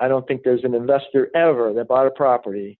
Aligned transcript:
I 0.00 0.08
don't 0.08 0.26
think 0.26 0.42
there's 0.44 0.64
an 0.64 0.74
investor 0.74 1.30
ever 1.34 1.72
that 1.74 1.88
bought 1.88 2.06
a 2.06 2.10
property 2.10 2.78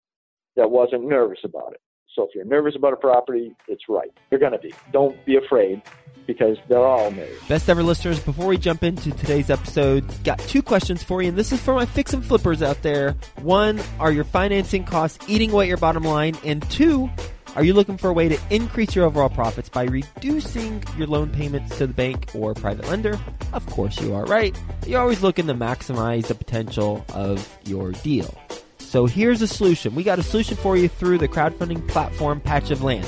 that 0.57 0.71
wasn't 0.71 1.09
nervous 1.09 1.41
about 1.45 1.73
it. 1.73 1.81
So 2.15 2.25
if 2.25 2.35
you're 2.35 2.45
nervous 2.45 2.75
about 2.75 2.93
a 2.93 2.97
property, 2.97 3.55
it's 3.69 3.85
right. 3.89 4.11
You're 4.31 4.41
going 4.41 4.53
to 4.53 4.59
be. 4.59 4.75
Don't 4.93 5.25
be 5.25 5.37
afraid 5.37 5.83
because 6.27 6.57
they're 6.69 6.79
all 6.79 7.11
nervous. 7.11 7.47
Best 7.47 7.69
ever 7.69 7.83
listeners, 7.83 8.19
before 8.19 8.47
we 8.47 8.59
jump 8.59 8.83
into 8.83 9.13
today's 9.13 9.51
episode, 9.51 10.05
got 10.25 10.39
two 10.41 10.63
questions 10.63 11.03
for 11.03 11.23
you, 11.23 11.29
and 11.29 11.39
this 11.39 11.53
is 11.53 11.61
for 11.61 11.75
my 11.75 11.87
fix 11.87 12.13
and 12.13 12.25
flippers 12.25 12.61
out 12.61 12.83
there. 12.83 13.15
One, 13.43 13.81
are 14.01 14.11
your 14.11 14.25
financing 14.25 14.85
costs 14.85 15.25
eating 15.29 15.53
away 15.53 15.67
at 15.67 15.69
your 15.69 15.77
bottom 15.77 16.03
line? 16.03 16.37
And 16.45 16.69
two, 16.71 17.09
are 17.57 17.65
you 17.65 17.75
looking 17.75 17.97
for 17.97 18.09
a 18.09 18.13
way 18.13 18.29
to 18.29 18.39
increase 18.51 18.95
your 18.95 19.05
overall 19.07 19.29
profits 19.29 19.69
by 19.69 19.85
reducing 19.85 20.83
your 20.97 21.07
loan 21.07 21.31
payments 21.31 21.77
to 21.79 21.87
the 21.87 21.95
bank 21.95 22.31
or 22.35 22.55
private 22.55 22.87
lender? 22.89 23.19
Of 23.53 23.67
course 23.67 24.01
you 24.01 24.15
are, 24.15 24.25
right? 24.27 24.57
You're 24.87 25.01
always 25.01 25.23
looking 25.23 25.47
to 25.47 25.55
maximize 25.55 26.27
the 26.27 26.35
potential 26.35 27.05
of 27.15 27.59
your 27.65 27.93
deal. 27.93 28.37
So 28.79 29.07
here's 29.07 29.43
a 29.43 29.47
solution. 29.47 29.95
We 29.95 30.03
got 30.03 30.19
a 30.19 30.23
solution 30.23 30.57
for 30.57 30.77
you 30.77 30.89
through 30.89 31.19
the 31.19 31.29
crowdfunding 31.29 31.89
platform 31.89 32.41
Patch 32.41 32.71
of 32.71 32.83
Land. 32.83 33.07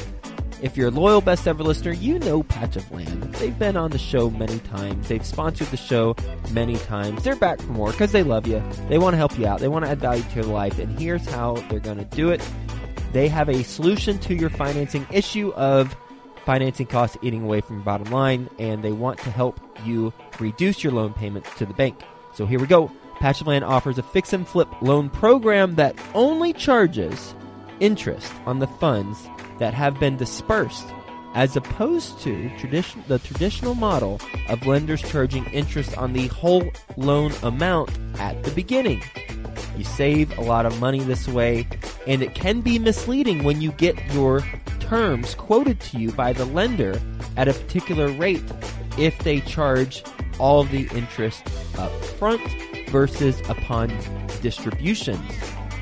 If 0.63 0.77
you're 0.77 0.88
a 0.88 0.91
loyal 0.91 1.23
best 1.23 1.49
ever 1.49 1.63
listener, 1.63 1.93
you 1.93 2.19
know 2.19 2.43
Patch 2.43 2.77
of 2.77 2.91
Land. 2.93 3.35
They've 3.37 3.59
been 3.59 3.79
on 3.79 3.93
the 3.93 3.99
show 3.99 4.29
many 4.29 4.59
times. 4.59 5.09
They've 5.09 5.25
sponsored 5.25 5.69
the 5.69 5.79
show 5.79 6.16
many 6.52 6.77
times. 6.77 7.25
They're 7.25 7.37
back 7.37 7.61
for 7.61 7.73
more 7.73 7.93
because 7.93 8.13
they 8.13 8.23
love 8.23 8.47
you. 8.47 8.63
They 8.88 8.99
want 8.99 9.15
to 9.15 9.16
help 9.16 9.38
you 9.38 9.47
out. 9.47 9.61
They 9.61 9.69
want 9.69 9.87
to 9.87 9.91
add 9.91 10.01
value 10.01 10.23
to 10.23 10.35
your 10.35 10.45
life. 10.45 10.79
And 10.79 10.99
here's 10.99 11.27
how 11.27 11.55
they're 11.71 11.80
going 11.80 11.97
to 11.97 12.05
do 12.05 12.29
it. 12.30 12.47
They 13.13 13.29
have 13.29 13.49
a 13.49 13.65
solution 13.65 14.19
to 14.21 14.35
your 14.35 14.51
financing 14.51 15.07
issue 15.11 15.53
of 15.53 15.97
financing 16.45 16.87
costs 16.87 17.17
eating 17.23 17.43
away 17.43 17.61
from 17.61 17.77
your 17.77 17.85
bottom 17.85 18.11
line, 18.13 18.49
and 18.59 18.83
they 18.83 18.93
want 18.93 19.19
to 19.21 19.31
help 19.31 19.61
you 19.85 20.13
reduce 20.39 20.83
your 20.83 20.93
loan 20.93 21.13
payments 21.13 21.53
to 21.57 21.67
the 21.67 21.75
bank. 21.75 22.01
So 22.35 22.47
here 22.47 22.61
we 22.61 22.67
go. 22.67 22.91
Patch 23.19 23.41
of 23.41 23.47
Land 23.49 23.65
offers 23.65 23.99
a 23.99 24.03
fix 24.03 24.33
and 24.33 24.49
flip 24.49 24.69
loan 24.81 25.11
program 25.11 25.75
that 25.75 25.95
only 26.15 26.53
charges 26.53 27.35
interest 27.79 28.33
on 28.47 28.61
the 28.61 28.67
funds 28.67 29.29
that 29.59 29.74
have 29.74 30.01
been 30.01 30.17
dispersed, 30.17 30.87
as 31.35 31.55
opposed 31.57 32.19
to 32.21 32.51
tradition, 32.59 33.05
the 33.09 33.19
traditional 33.19 33.74
model 33.74 34.21
of 34.49 34.67
lenders 34.67 35.02
charging 35.02 35.45
interest 35.47 35.97
on 35.99 36.13
the 36.13 36.29
whole 36.29 36.65
loan 36.97 37.33
amount 37.43 37.91
at 38.19 38.43
the 38.43 38.51
beginning. 38.52 39.02
You 39.76 39.85
save 39.85 40.37
a 40.38 40.43
lot 40.43 40.66
of 40.66 40.79
money 40.80 41.01
this 41.01 41.29
way, 41.29 41.66
and 42.07 42.23
it 42.23 42.35
can 42.35 42.60
be 42.60 42.79
misleading 42.79 43.45
when 43.45 43.60
you 43.60 43.73
get 43.73 43.96
your 44.12 44.45
terms 44.79 45.35
quoted 45.35 45.80
to 45.80 45.99
you 45.99 46.12
by 46.12 46.32
the 46.32 46.45
lender 46.46 47.01
at 47.37 47.49
a 47.49 47.52
particular 47.52 48.10
rate 48.12 48.43
if 48.99 49.18
they 49.21 49.40
charge 49.40 50.02
all 50.38 50.65
the 50.65 50.88
interest 50.95 51.43
up 51.79 51.93
front 52.04 52.40
versus 52.88 53.40
upon 53.49 53.88
distributions. 54.43 55.30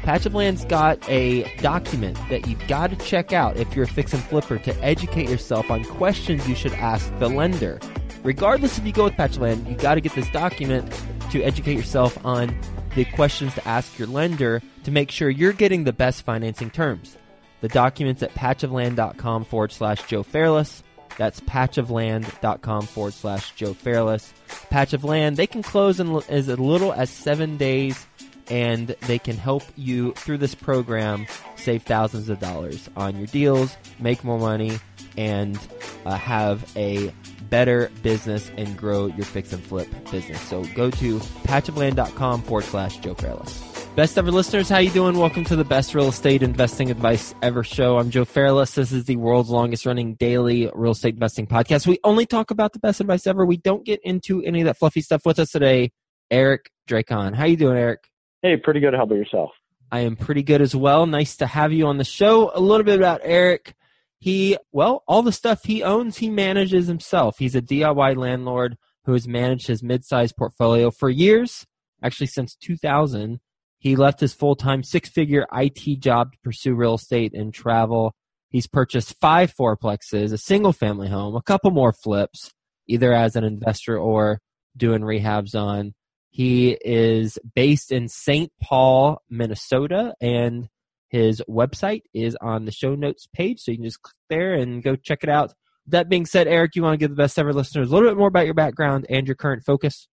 Patch 0.03 0.27
of 0.27 0.35
Land's 0.35 0.65
got 0.65 1.07
a 1.09 1.55
document 1.57 2.17
that 2.31 2.47
you've 2.47 2.67
got 2.67 2.91
to 2.91 2.97
check 2.97 3.33
out 3.33 3.57
if 3.57 3.75
you're 3.75 3.85
a 3.85 3.89
fix 3.89 4.13
and 4.13 4.23
flipper 4.23 4.59
to 4.59 4.75
educate 4.83 5.29
yourself 5.29 5.71
on 5.71 5.85
questions 5.85 6.49
you 6.49 6.55
should 6.55 6.73
ask 6.75 7.17
the 7.19 7.29
lender. 7.29 7.79
Regardless 8.23 8.79
if 8.79 8.87
you 8.87 8.93
go 8.93 9.05
with 9.05 9.15
Patch 9.15 9.37
of 9.37 9.43
Land, 9.43 9.67
you've 9.69 9.79
got 9.79 9.95
to 9.95 10.01
get 10.01 10.15
this 10.15 10.29
document 10.31 10.91
to 11.31 11.43
educate 11.43 11.75
yourself 11.75 12.25
on 12.25 12.57
the 12.99 13.05
questions 13.05 13.55
to 13.55 13.69
ask 13.69 13.97
your 13.97 14.09
lender 14.09 14.61
to 14.83 14.91
make 14.91 15.13
sure 15.13 15.31
you're 15.31 15.53
getting 15.53 15.85
the 15.85 15.93
best 15.93 16.25
financing 16.25 16.69
terms. 16.69 17.17
The 17.61 17.69
document's 17.69 18.25
at 18.25 18.35
patchofland.com 18.35 19.45
forward 19.45 19.71
slash 19.71 20.03
Joe 20.09 20.25
Fairless. 20.25 20.83
That's 21.17 21.39
patchofland.com 21.39 22.87
forward 22.87 23.15
slash 23.15 23.53
Joe 23.55 23.73
Fairless. 23.73 24.35
Patch 24.71 24.95
of 24.95 25.05
Land, 25.05 25.37
they 25.37 25.47
can 25.47 25.63
close 25.63 26.01
in 26.01 26.21
as 26.29 26.49
little 26.49 26.93
as 26.93 27.09
seven 27.09 27.57
days 27.57 28.05
and 28.51 28.89
they 29.07 29.21
can 29.21 29.37
help 29.37 29.63
you 29.77 30.13
through 30.15 30.39
this 30.39 30.57
program 30.57 31.29
save 31.55 31.85
thousands 31.85 32.29
of 32.29 32.41
dollars 32.41 32.91
on 32.97 33.17
your 33.17 33.27
deals, 33.29 33.77
make 34.01 34.25
more 34.25 34.41
money, 34.41 34.81
and 35.17 35.57
uh, 36.05 36.17
have 36.17 36.69
a 36.77 37.13
better 37.51 37.91
business 38.03 38.51
and 38.57 38.77
grow 38.77 39.07
your 39.07 39.25
fix 39.25 39.53
and 39.53 39.63
flip 39.63 39.89
business. 40.11 40.41
So 40.43 40.65
go 40.75 40.91
to 40.91 41.19
patchofland.com 41.19 42.43
forward 42.43 42.65
slash 42.65 42.99
Joe 42.99 43.15
Fairless. 43.15 43.87
Best 43.97 44.17
ever 44.17 44.31
listeners, 44.31 44.69
how 44.69 44.79
you 44.79 44.91
doing? 44.91 45.19
Welcome 45.19 45.45
to 45.47 45.57
the 45.57 45.65
best 45.65 45.95
real 45.95 46.09
estate 46.09 46.43
investing 46.43 46.91
advice 46.91 47.35
ever 47.43 47.65
show. 47.65 47.99
I'm 47.99 48.11
Joe 48.11 48.25
Fairless. 48.25 48.77
This 48.77 48.93
is 48.93 49.07
the 49.07 49.17
world's 49.17 49.51
longest 49.51 49.87
running 49.87 50.15
daily 50.15 50.71
real 50.73 50.93
estate 50.93 51.15
investing 51.15 51.47
podcast. 51.49 51.87
We 51.87 51.99
only 52.05 52.25
talk 52.25 52.51
about 52.53 52.73
the 52.73 52.79
best 52.79 53.01
advice 53.01 53.27
ever. 53.27 53.45
We 53.45 53.57
don't 53.57 53.85
get 53.85 54.01
into 54.05 54.41
any 54.43 54.61
of 54.61 54.67
that 54.67 54.79
fluffy 54.79 55.01
stuff 55.01 55.27
with 55.27 55.39
us 55.41 55.51
today. 55.51 55.91
Eric 56.31 56.71
Dracon. 56.89 57.35
How 57.35 57.47
you 57.47 57.57
doing, 57.57 57.77
Eric? 57.77 58.09
Hey, 58.43 58.57
pretty 58.57 58.81
good. 58.81 58.95
How 58.95 59.03
about 59.03 59.17
yourself? 59.17 59.51
I 59.91 60.01
am 60.01 60.17
pretty 60.17 60.43
good 60.43 60.61
as 60.61 60.77
well. 60.77 61.07
Nice 61.07 61.37
to 61.39 61.47
have 61.47 61.73
you 61.73 61.87
on 61.87 61.99
the 61.99 62.05
show. 62.05 62.53
A 62.55 62.61
little 62.61 62.85
bit 62.85 62.99
about 62.99 63.23
Eric. 63.25 63.75
He, 64.19 64.57
well, 64.73 65.05
all 65.07 65.23
the 65.23 65.33
stuff 65.33 65.65
he 65.65 65.83
owns, 65.83 66.19
he 66.19 66.29
manages 66.29 66.87
himself. 66.89 67.39
He's 67.39 67.55
a 67.55 67.63
DIY 67.63 68.17
landlord 68.17 68.77
who 69.05 69.13
has 69.13 69.29
managed 69.29 69.69
his 69.69 69.83
mid-sized 69.83 70.37
portfolio 70.37 70.91
for 70.91 71.09
years, 71.09 71.65
actually 72.03 72.27
since 72.27 72.55
2000 72.57 73.41
he 73.79 73.97
left 73.97 74.21
his 74.21 74.35
full 74.35 74.57
time 74.57 74.83
six 74.83 75.09
figure 75.09 75.47
IT 75.53 76.01
job 76.01 76.33
to 76.33 76.39
pursue 76.43 76.75
real 76.75 76.95
estate 76.95 77.33
and 77.35 77.55
travel. 77.55 78.15
He's 78.51 78.67
purchased 78.67 79.19
five 79.21 79.55
fourplexes, 79.55 80.33
a 80.33 80.39
single 80.39 80.73
family 80.73 81.09
home, 81.09 81.37
a 81.37 81.43
couple 81.43 81.71
more 81.71 81.93
flips, 81.93 82.53
either 82.87 83.13
as 83.13 83.37
an 83.37 83.45
investor 83.45 83.99
or 83.99 84.41
doing 84.77 85.03
rehabs 85.03 85.55
on. 85.55 85.95
He 86.31 86.77
is 86.85 87.39
based 87.55 87.93
in 87.93 88.09
St. 88.09 88.51
Paul, 88.61 89.23
Minnesota, 89.29 90.15
and 90.21 90.69
his 91.09 91.43
website 91.49 92.03
is 92.13 92.37
on 92.41 92.65
the 92.65 92.73
show 92.73 92.95
notes 92.95 93.27
page, 93.33 93.61
so 93.61 93.71
you 93.71 93.79
can 93.79 93.85
just 93.85 94.03
click 94.03 94.17
there 94.29 94.55
and 94.55 94.83
go 94.83 94.97
check 94.97 95.21
it 95.23 95.29
out. 95.29 95.55
That 95.87 96.09
being 96.09 96.27
said, 96.27 96.47
Eric, 96.47 96.77
you 96.77 96.83
want 96.83 96.95
to 96.95 96.99
give 96.99 97.11
the 97.11 97.17
best 97.17 97.39
ever 97.39 97.53
listeners 97.53 97.91
a 97.91 97.95
little 97.95 98.11
bit 98.11 98.19
more 98.19 98.29
about 98.29 98.45
your 98.45 98.55
background 98.55 99.07
and 99.09 99.27
your 99.27 99.37
current 99.37 99.65
focus? 99.65 100.07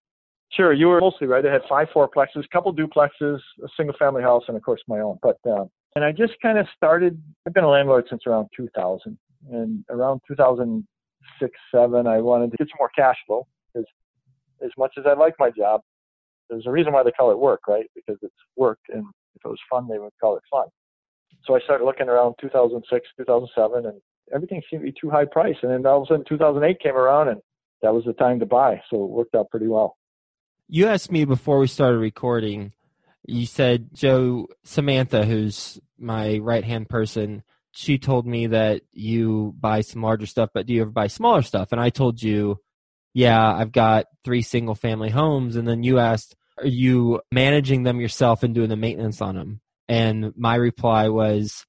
Sure, 0.54 0.72
you 0.72 0.88
were 0.88 1.02
mostly 1.02 1.28
right. 1.28 1.46
I 1.46 1.52
had 1.52 1.64
five 1.68 1.88
fourplexes, 1.94 2.46
a 2.46 2.48
couple 2.52 2.74
duplexes, 2.74 3.40
a 3.64 3.68
single 3.76 3.96
family 4.00 4.22
house, 4.22 4.44
and 4.48 4.56
of 4.56 4.64
course 4.64 4.82
my 4.88 5.00
own. 5.00 5.20
But 5.22 5.38
uh, 5.46 5.66
and 5.96 6.06
I 6.06 6.12
just 6.12 6.34
kind 6.42 6.58
of 6.58 6.66
started. 6.76 7.22
I've 7.46 7.54
been 7.54 7.66
a 7.66 7.70
landlord 7.70 8.06
since 8.10 8.22
around 8.26 8.48
2000, 8.56 9.18
and 9.52 9.84
around 9.90 10.22
2006, 10.28 11.60
seven, 11.74 12.08
I 12.08 12.20
wanted 12.20 12.52
to 12.52 12.58
get 12.58 12.68
some 12.68 12.78
more 12.80 12.92
cash 12.96 13.18
flow 13.28 13.48
because 13.74 13.88
as 14.64 14.72
much 14.78 14.94
as 14.98 15.04
I 15.06 15.14
like 15.14 15.34
my 15.40 15.50
job, 15.50 15.82
there's 16.50 16.68
a 16.68 16.72
reason 16.72 16.94
why 16.94 17.04
they 17.04 17.12
call 17.12 17.32
it 17.32 17.40
work, 17.40 17.62
right? 17.68 17.86
Because 17.94 18.18
it's 18.22 18.34
work, 18.56 18.80
and 18.90 19.04
if 19.36 19.42
it 19.44 19.48
was 19.48 19.60
fun, 19.70 19.90
they 19.90 19.98
would 19.98 20.14
call 20.22 20.38
it 20.38 20.44
fun. 20.50 20.68
So 21.46 21.56
I 21.56 21.60
started 21.60 21.86
looking 21.86 22.10
around 22.10 22.36
2006, 22.42 23.08
2007, 23.18 23.86
and 23.86 24.02
everything 24.34 24.62
seemed 24.70 24.82
to 24.82 24.92
be 24.92 24.98
too 25.00 25.10
high 25.10 25.26
price. 25.26 25.56
And 25.62 25.72
then 25.72 25.86
all 25.86 26.02
of 26.02 26.04
a 26.04 26.08
sudden, 26.08 26.26
2008 26.28 26.80
came 26.82 26.96
around, 26.96 27.30
and 27.30 27.42
that 27.82 27.94
was 27.94 28.06
the 28.06 28.14
time 28.14 28.40
to 28.40 28.46
buy. 28.46 28.82
So 28.90 29.04
it 29.04 29.10
worked 29.10 29.36
out 29.36 29.50
pretty 29.50 29.68
well. 29.68 29.98
You 30.68 30.88
asked 30.88 31.12
me 31.12 31.26
before 31.26 31.60
we 31.60 31.68
started 31.68 32.00
recording. 32.00 32.74
You 33.28 33.46
said 33.46 33.90
Joe 33.94 34.48
Samantha, 34.64 35.26
who's 35.26 35.80
my 35.98 36.40
right 36.40 36.64
hand 36.64 36.90
person, 36.90 37.44
she 37.72 37.98
told 37.98 38.26
me 38.26 38.48
that 38.48 38.82
you 38.94 39.54
buy 39.60 39.82
some 39.82 40.02
larger 40.02 40.26
stuff, 40.26 40.50
but 40.54 40.66
do 40.66 40.74
you 40.74 40.82
ever 40.82 40.92
buy 40.92 41.08
smaller 41.08 41.42
stuff? 41.42 41.72
And 41.72 41.82
I 41.82 41.90
told 41.90 42.22
you, 42.22 42.60
yeah, 43.14 43.54
I've 43.54 43.72
got 43.72 44.06
three 44.24 44.42
single 44.42 44.76
family 44.76 45.10
homes. 45.10 45.56
And 45.56 45.68
then 45.68 45.84
you 45.84 46.00
asked, 46.00 46.36
are 46.58 46.68
you 46.68 47.22
managing 47.32 47.84
them 47.84 48.00
yourself 48.00 48.44
and 48.44 48.56
doing 48.56 48.70
the 48.70 48.78
maintenance 48.78 49.22
on 49.22 49.36
them? 49.36 49.62
And 49.88 50.34
my 50.36 50.56
reply 50.56 51.10
was, 51.10 51.66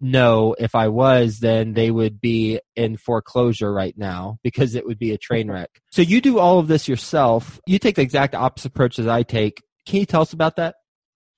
no, 0.00 0.54
if 0.58 0.74
I 0.74 0.88
was, 0.88 1.38
then 1.38 1.72
they 1.72 1.90
would 1.90 2.20
be 2.20 2.60
in 2.76 2.96
foreclosure 2.96 3.72
right 3.72 3.96
now 3.96 4.38
because 4.42 4.74
it 4.74 4.86
would 4.86 4.98
be 4.98 5.12
a 5.12 5.18
train 5.18 5.50
wreck. 5.50 5.70
So 5.92 6.02
you 6.02 6.20
do 6.20 6.38
all 6.38 6.58
of 6.58 6.68
this 6.68 6.88
yourself. 6.88 7.60
You 7.66 7.78
take 7.78 7.96
the 7.96 8.02
exact 8.02 8.34
opposite 8.34 8.68
approach 8.68 8.98
as 8.98 9.06
I 9.06 9.22
take. 9.22 9.62
Can 9.86 10.00
you 10.00 10.06
tell 10.06 10.22
us 10.22 10.32
about 10.32 10.56
that? 10.56 10.76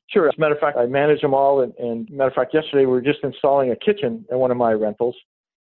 Sure. 0.09 0.29
As 0.29 0.35
a 0.37 0.41
matter 0.41 0.55
of 0.55 0.61
fact, 0.61 0.79
I 0.79 0.87
manage 0.87 1.21
them 1.21 1.35
all. 1.35 1.63
And, 1.63 1.75
and 1.79 2.09
matter 2.11 2.31
of 2.31 2.35
fact, 2.35 2.55
yesterday 2.55 2.87
we 2.87 2.93
were 2.93 3.03
just 3.03 3.19
installing 3.23 3.71
a 3.71 3.77
kitchen 3.77 4.25
at 4.31 4.39
one 4.39 4.51
of 4.51 4.57
my 4.57 4.73
rentals. 4.73 5.17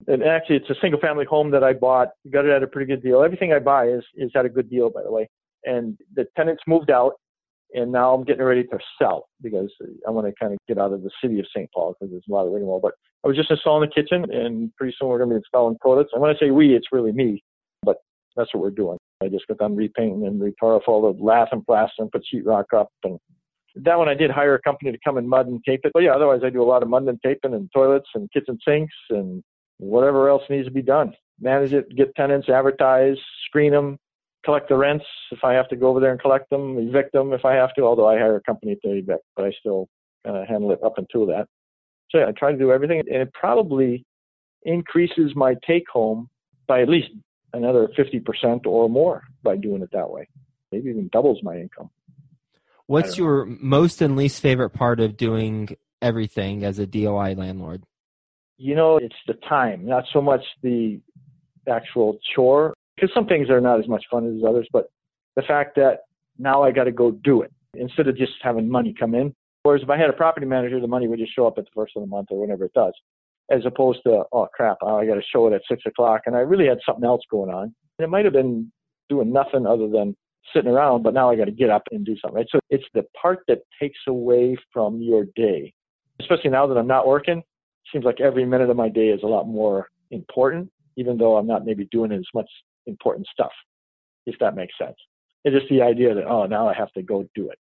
And 0.07 0.23
actually, 0.23 0.57
it's 0.57 0.69
a 0.69 0.75
single 0.81 0.99
family 0.99 1.25
home 1.25 1.51
that 1.51 1.63
I 1.63 1.73
bought. 1.73 2.09
Got 2.31 2.45
it 2.45 2.51
at 2.51 2.63
a 2.63 2.67
pretty 2.67 2.87
good 2.87 3.03
deal. 3.03 3.23
Everything 3.23 3.53
I 3.53 3.59
buy 3.59 3.87
is 3.87 4.03
is 4.15 4.31
at 4.35 4.45
a 4.45 4.49
good 4.49 4.69
deal, 4.69 4.89
by 4.89 5.03
the 5.03 5.11
way. 5.11 5.29
And 5.63 5.97
the 6.15 6.25
tenants 6.35 6.63
moved 6.67 6.89
out, 6.89 7.13
and 7.73 7.91
now 7.91 8.13
I'm 8.13 8.23
getting 8.23 8.43
ready 8.43 8.63
to 8.63 8.79
sell 8.99 9.27
because 9.41 9.71
I 10.07 10.11
want 10.11 10.27
to 10.27 10.33
kind 10.39 10.53
of 10.53 10.59
get 10.67 10.77
out 10.77 10.93
of 10.93 11.03
the 11.03 11.11
city 11.21 11.39
of 11.39 11.45
St. 11.55 11.69
Paul 11.71 11.95
because 11.99 12.11
there's 12.11 12.23
a 12.29 12.31
lot 12.31 12.45
of 12.45 12.53
rigmarole. 12.53 12.79
But 12.81 12.93
I 13.23 13.27
was 13.27 13.37
just 13.37 13.51
installing 13.51 13.87
the 13.87 14.01
kitchen, 14.01 14.25
and 14.31 14.75
pretty 14.75 14.95
soon 14.99 15.09
we're 15.09 15.17
going 15.17 15.29
to 15.29 15.35
be 15.35 15.37
installing 15.37 15.77
toilets. 15.83 16.09
And 16.13 16.21
when 16.21 16.35
I 16.35 16.39
say 16.39 16.51
we, 16.51 16.75
it's 16.75 16.87
really 16.91 17.11
me, 17.11 17.43
but 17.83 17.97
that's 18.35 18.53
what 18.53 18.63
we're 18.63 18.71
doing. 18.71 18.97
I 19.21 19.27
just 19.27 19.47
got 19.47 19.57
done 19.57 19.75
repainting 19.75 20.25
and 20.25 20.41
off 20.61 20.83
all 20.87 21.13
the 21.13 21.23
lath 21.23 21.49
and 21.51 21.65
plaster 21.65 22.01
and 22.01 22.11
put 22.11 22.25
sheetrock 22.33 22.65
up. 22.75 22.89
And 23.03 23.19
that 23.75 23.97
one 23.97 24.09
I 24.09 24.15
did 24.15 24.31
hire 24.31 24.55
a 24.55 24.61
company 24.61 24.91
to 24.91 24.97
come 25.03 25.17
and 25.17 25.29
mud 25.29 25.47
and 25.47 25.63
tape 25.63 25.81
it. 25.83 25.91
But 25.93 26.03
yeah, 26.03 26.11
otherwise 26.11 26.41
I 26.43 26.49
do 26.49 26.63
a 26.63 26.65
lot 26.65 26.83
of 26.83 26.89
mud 26.89 27.07
and 27.07 27.19
taping 27.23 27.53
and 27.53 27.69
toilets 27.73 28.09
and 28.15 28.31
kitchen 28.31 28.57
sinks 28.67 28.93
and 29.09 29.43
whatever 29.77 30.29
else 30.29 30.43
needs 30.49 30.65
to 30.65 30.71
be 30.71 30.81
done. 30.81 31.13
Manage 31.39 31.73
it, 31.73 31.95
get 31.95 32.15
tenants, 32.15 32.49
advertise, 32.49 33.17
screen 33.47 33.71
them, 33.71 33.97
collect 34.43 34.69
the 34.69 34.75
rents 34.75 35.05
if 35.31 35.43
I 35.43 35.53
have 35.53 35.67
to 35.69 35.75
go 35.75 35.89
over 35.89 35.99
there 35.99 36.11
and 36.11 36.19
collect 36.19 36.49
them, 36.49 36.77
evict 36.77 37.13
them 37.13 37.33
if 37.33 37.45
I 37.45 37.53
have 37.53 37.73
to, 37.75 37.83
although 37.83 38.07
I 38.07 38.17
hire 38.17 38.37
a 38.37 38.41
company 38.41 38.77
to 38.83 38.91
evict, 38.91 39.23
but 39.35 39.45
I 39.45 39.51
still 39.59 39.87
kind 40.25 40.37
of 40.37 40.47
handle 40.47 40.71
it 40.71 40.79
up 40.83 40.97
until 40.97 41.25
that. 41.27 41.47
So 42.09 42.19
yeah, 42.19 42.27
I 42.27 42.31
try 42.31 42.51
to 42.51 42.57
do 42.57 42.71
everything, 42.71 42.99
and 42.99 43.21
it 43.21 43.33
probably 43.33 44.05
increases 44.63 45.35
my 45.35 45.55
take 45.65 45.87
home 45.89 46.29
by 46.67 46.81
at 46.81 46.89
least 46.89 47.09
another 47.53 47.89
50% 47.97 48.65
or 48.65 48.89
more 48.89 49.23
by 49.43 49.57
doing 49.57 49.81
it 49.81 49.89
that 49.93 50.09
way. 50.09 50.27
Maybe 50.71 50.89
even 50.89 51.09
doubles 51.11 51.39
my 51.43 51.57
income. 51.57 51.89
What's 52.87 53.17
your 53.17 53.45
know. 53.45 53.57
most 53.61 54.01
and 54.01 54.15
least 54.15 54.41
favorite 54.41 54.71
part 54.71 54.99
of 54.99 55.17
doing 55.17 55.75
everything 56.01 56.63
as 56.63 56.79
a 56.79 56.85
DIY 56.85 57.37
landlord? 57.37 57.83
You 58.57 58.75
know, 58.75 58.97
it's 58.97 59.15
the 59.27 59.33
time, 59.47 59.85
not 59.85 60.05
so 60.13 60.21
much 60.21 60.41
the 60.61 60.99
actual 61.67 62.19
chore, 62.35 62.73
because 63.01 63.13
some 63.15 63.25
things 63.25 63.49
are 63.49 63.59
not 63.59 63.79
as 63.79 63.87
much 63.87 64.05
fun 64.11 64.37
as 64.37 64.43
others, 64.47 64.67
but 64.71 64.91
the 65.35 65.41
fact 65.41 65.75
that 65.75 66.01
now 66.37 66.61
I 66.61 66.71
got 66.71 66.83
to 66.83 66.91
go 66.91 67.11
do 67.11 67.41
it 67.41 67.51
instead 67.73 68.07
of 68.07 68.15
just 68.15 68.33
having 68.41 68.69
money 68.69 68.93
come 68.97 69.15
in. 69.15 69.33
Whereas 69.63 69.81
if 69.81 69.89
I 69.89 69.97
had 69.97 70.09
a 70.09 70.13
property 70.13 70.45
manager, 70.45 70.79
the 70.79 70.87
money 70.87 71.07
would 71.07 71.19
just 71.19 71.35
show 71.35 71.47
up 71.47 71.57
at 71.57 71.65
the 71.65 71.71
first 71.75 71.93
of 71.95 72.01
the 72.01 72.07
month 72.07 72.27
or 72.31 72.39
whenever 72.39 72.65
it 72.65 72.73
does, 72.73 72.93
as 73.49 73.65
opposed 73.65 73.99
to, 74.05 74.23
oh 74.31 74.47
crap, 74.53 74.77
oh, 74.81 74.97
I 74.97 75.05
got 75.05 75.15
to 75.15 75.21
show 75.33 75.47
it 75.47 75.53
at 75.53 75.61
six 75.67 75.83
o'clock. 75.85 76.21
And 76.25 76.35
I 76.35 76.39
really 76.39 76.67
had 76.67 76.79
something 76.85 77.05
else 77.05 77.21
going 77.29 77.51
on. 77.51 77.73
And 77.97 78.05
it 78.05 78.09
might 78.09 78.25
have 78.25 78.33
been 78.33 78.71
doing 79.09 79.31
nothing 79.31 79.65
other 79.65 79.87
than 79.87 80.15
sitting 80.53 80.71
around, 80.71 81.03
but 81.03 81.13
now 81.13 81.29
I 81.29 81.35
got 81.35 81.45
to 81.45 81.51
get 81.51 81.69
up 81.69 81.83
and 81.91 82.05
do 82.05 82.15
something. 82.19 82.37
Right? 82.37 82.47
So 82.51 82.59
it's 82.69 82.85
the 82.93 83.03
part 83.19 83.39
that 83.47 83.59
takes 83.79 83.99
away 84.07 84.57
from 84.73 85.01
your 85.01 85.25
day, 85.35 85.73
especially 86.19 86.51
now 86.51 86.67
that 86.67 86.77
I'm 86.77 86.87
not 86.87 87.07
working. 87.07 87.43
Seems 87.91 88.05
like 88.05 88.21
every 88.21 88.45
minute 88.45 88.69
of 88.69 88.77
my 88.77 88.89
day 88.89 89.09
is 89.09 89.23
a 89.23 89.27
lot 89.27 89.47
more 89.47 89.89
important, 90.11 90.71
even 90.97 91.17
though 91.17 91.37
I'm 91.37 91.47
not 91.47 91.65
maybe 91.65 91.87
doing 91.91 92.11
as 92.11 92.25
much 92.33 92.49
important 92.85 93.27
stuff, 93.31 93.51
if 94.25 94.35
that 94.39 94.55
makes 94.55 94.73
sense. 94.77 94.95
It's 95.43 95.55
just 95.55 95.69
the 95.69 95.81
idea 95.81 96.13
that, 96.13 96.25
oh, 96.25 96.45
now 96.45 96.67
I 96.67 96.73
have 96.73 96.91
to 96.93 97.01
go 97.01 97.25
do 97.35 97.49
it. 97.49 97.57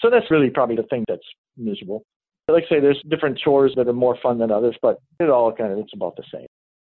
So 0.00 0.10
that's 0.10 0.30
really 0.30 0.50
probably 0.50 0.76
the 0.76 0.82
thing 0.84 1.04
that's 1.08 1.22
miserable. 1.56 2.04
But 2.46 2.54
like 2.54 2.64
I 2.66 2.76
say, 2.76 2.80
there's 2.80 3.00
different 3.08 3.38
chores 3.38 3.72
that 3.76 3.88
are 3.88 3.92
more 3.92 4.18
fun 4.22 4.38
than 4.38 4.50
others, 4.50 4.76
but 4.82 4.98
it 5.18 5.30
all 5.30 5.52
kind 5.52 5.72
of, 5.72 5.78
it's 5.78 5.94
about 5.94 6.16
the 6.16 6.24
same. 6.32 6.46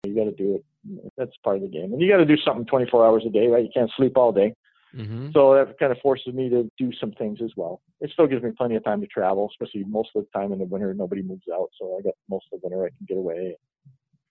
You 0.04 0.14
got 0.14 0.24
to 0.24 0.32
do 0.32 0.56
it. 0.56 1.12
That's 1.16 1.32
part 1.44 1.56
of 1.56 1.62
the 1.62 1.68
game. 1.68 1.92
And 1.92 2.00
you 2.00 2.10
got 2.10 2.18
to 2.18 2.24
do 2.24 2.36
something 2.44 2.64
24 2.66 3.06
hours 3.06 3.24
a 3.26 3.30
day, 3.30 3.46
right? 3.46 3.62
You 3.62 3.70
can't 3.72 3.90
sleep 3.96 4.16
all 4.16 4.32
day. 4.32 4.54
Mm-hmm. 4.96 5.30
So 5.32 5.54
that 5.54 5.78
kind 5.78 5.92
of 5.92 5.98
forces 5.98 6.32
me 6.32 6.48
to 6.48 6.70
do 6.78 6.90
some 6.98 7.12
things 7.12 7.38
as 7.42 7.50
well. 7.56 7.80
It 8.00 8.10
still 8.12 8.26
gives 8.26 8.42
me 8.42 8.50
plenty 8.56 8.76
of 8.76 8.84
time 8.84 9.00
to 9.00 9.06
travel, 9.06 9.48
especially 9.50 9.84
most 9.84 10.10
of 10.14 10.24
the 10.24 10.38
time 10.38 10.52
in 10.52 10.58
the 10.58 10.64
winter. 10.64 10.94
Nobody 10.94 11.22
moves 11.22 11.44
out, 11.52 11.68
so 11.78 11.98
I 11.98 12.02
got 12.02 12.14
most 12.30 12.46
of 12.52 12.60
the 12.60 12.68
winter 12.68 12.84
I 12.84 12.88
can 12.88 13.06
get 13.06 13.18
away. 13.18 13.56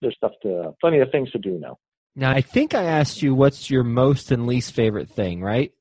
There's 0.01 0.15
stuff 0.15 0.31
to, 0.43 0.73
plenty 0.81 0.99
of 0.99 1.11
things 1.11 1.31
to 1.31 1.39
do 1.39 1.59
now. 1.59 1.77
Now, 2.15 2.31
I 2.31 2.41
think 2.41 2.73
I 2.73 2.83
asked 2.83 3.21
you 3.21 3.35
what's 3.35 3.69
your 3.69 3.83
most 3.83 4.31
and 4.31 4.47
least 4.47 4.73
favorite 4.73 5.09
thing, 5.09 5.41
right? 5.41 5.73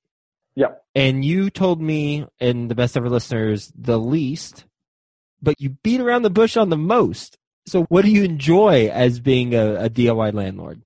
Yeah. 0.56 0.72
And 0.94 1.25
you 1.25 1.50
told 1.50 1.81
me, 1.81 2.26
and 2.40 2.70
the 2.70 2.75
best 2.75 2.96
ever 2.96 3.08
listeners, 3.08 3.72
the 3.76 3.98
least, 3.98 4.64
but 5.42 5.60
you 5.60 5.70
beat 5.82 6.00
around 6.00 6.22
the 6.22 6.31
bush 6.31 6.56
on 6.56 6.70
the 6.70 6.76
most. 6.76 7.38
So, 7.66 7.84
what 7.84 8.04
do 8.04 8.10
you 8.10 8.25
enjoy 8.25 8.88
as 8.92 9.20
being 9.20 9.54
a, 9.54 9.84
a 9.84 9.90
DIY 9.90 10.34
landlord? 10.34 10.82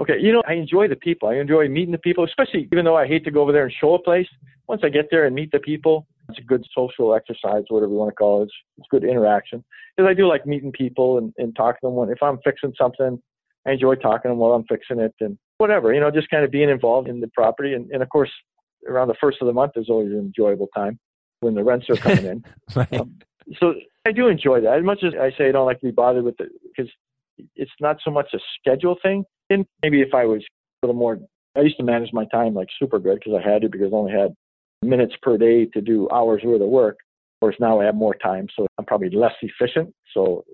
Okay, 0.00 0.18
you 0.20 0.32
know, 0.32 0.42
I 0.48 0.54
enjoy 0.54 0.88
the 0.88 0.96
people. 0.96 1.28
I 1.28 1.34
enjoy 1.34 1.68
meeting 1.68 1.92
the 1.92 1.98
people, 1.98 2.24
especially 2.24 2.68
even 2.72 2.84
though 2.84 2.96
I 2.96 3.06
hate 3.06 3.24
to 3.24 3.30
go 3.30 3.42
over 3.42 3.52
there 3.52 3.64
and 3.64 3.72
show 3.72 3.94
a 3.94 4.02
place. 4.02 4.26
Once 4.68 4.82
I 4.84 4.88
get 4.88 5.08
there 5.10 5.26
and 5.26 5.34
meet 5.34 5.52
the 5.52 5.58
people, 5.58 6.06
it's 6.28 6.38
a 6.38 6.42
good 6.42 6.64
social 6.74 7.14
exercise, 7.14 7.64
whatever 7.68 7.92
you 7.92 7.98
want 7.98 8.10
to 8.10 8.14
call 8.14 8.42
it. 8.42 8.44
It's, 8.44 8.52
it's 8.78 8.88
good 8.90 9.04
interaction. 9.04 9.62
Because 9.96 10.08
I 10.08 10.14
do 10.14 10.26
like 10.26 10.46
meeting 10.46 10.72
people 10.72 11.18
and, 11.18 11.32
and 11.36 11.54
talking 11.54 11.78
to 11.82 11.86
them. 11.88 11.94
When, 11.94 12.10
if 12.10 12.22
I'm 12.22 12.38
fixing 12.42 12.72
something, 12.76 13.22
I 13.66 13.72
enjoy 13.72 13.94
talking 13.96 14.22
to 14.24 14.28
them 14.30 14.38
while 14.38 14.52
I'm 14.52 14.64
fixing 14.64 14.98
it 14.98 15.14
and 15.20 15.38
whatever, 15.58 15.92
you 15.94 16.00
know, 16.00 16.10
just 16.10 16.30
kind 16.30 16.44
of 16.44 16.50
being 16.50 16.68
involved 16.68 17.08
in 17.08 17.20
the 17.20 17.28
property. 17.28 17.74
And, 17.74 17.90
and 17.90 18.02
of 18.02 18.08
course, 18.08 18.30
around 18.88 19.08
the 19.08 19.14
first 19.20 19.38
of 19.40 19.46
the 19.46 19.52
month 19.52 19.72
is 19.76 19.88
always 19.88 20.10
an 20.10 20.18
enjoyable 20.18 20.68
time 20.74 20.98
when 21.40 21.54
the 21.54 21.62
rents 21.62 21.88
are 21.88 21.96
coming 21.96 22.24
in. 22.24 22.44
right. 22.74 22.92
um, 22.94 23.18
so 23.58 23.74
I 24.06 24.12
do 24.12 24.28
enjoy 24.28 24.60
that. 24.62 24.78
As 24.78 24.84
much 24.84 25.04
as 25.04 25.14
I 25.20 25.30
say 25.36 25.48
I 25.48 25.52
don't 25.52 25.66
like 25.66 25.80
to 25.80 25.86
be 25.86 25.92
bothered 25.92 26.24
with 26.24 26.40
it 26.40 26.50
because 26.62 26.90
it's 27.56 27.72
not 27.80 27.98
so 28.04 28.10
much 28.10 28.30
a 28.34 28.38
schedule 28.58 28.96
thing. 29.02 29.24
And 29.50 29.66
maybe 29.82 30.00
if 30.00 30.14
I 30.14 30.24
was 30.24 30.42
a 30.82 30.86
little 30.86 30.98
more, 30.98 31.18
I 31.56 31.60
used 31.60 31.76
to 31.76 31.82
manage 31.82 32.12
my 32.12 32.24
time 32.26 32.54
like 32.54 32.68
super 32.78 32.98
good 32.98 33.18
because 33.18 33.34
I 33.38 33.48
had 33.48 33.62
to 33.62 33.68
because 33.68 33.92
I 33.92 33.96
only 33.96 34.12
had 34.12 34.34
minutes 34.82 35.14
per 35.22 35.38
day 35.38 35.66
to 35.66 35.80
do 35.80 36.08
hours 36.10 36.42
worth 36.44 36.62
of 36.62 36.68
work. 36.68 36.98
Whereas 37.40 37.58
now 37.58 37.80
I 37.80 37.84
have 37.84 37.94
more 37.94 38.14
time, 38.14 38.46
so 38.56 38.66
I'm 38.78 38.84
probably 38.84 39.10
less 39.10 39.34
efficient. 39.42 39.92
So 40.14 40.44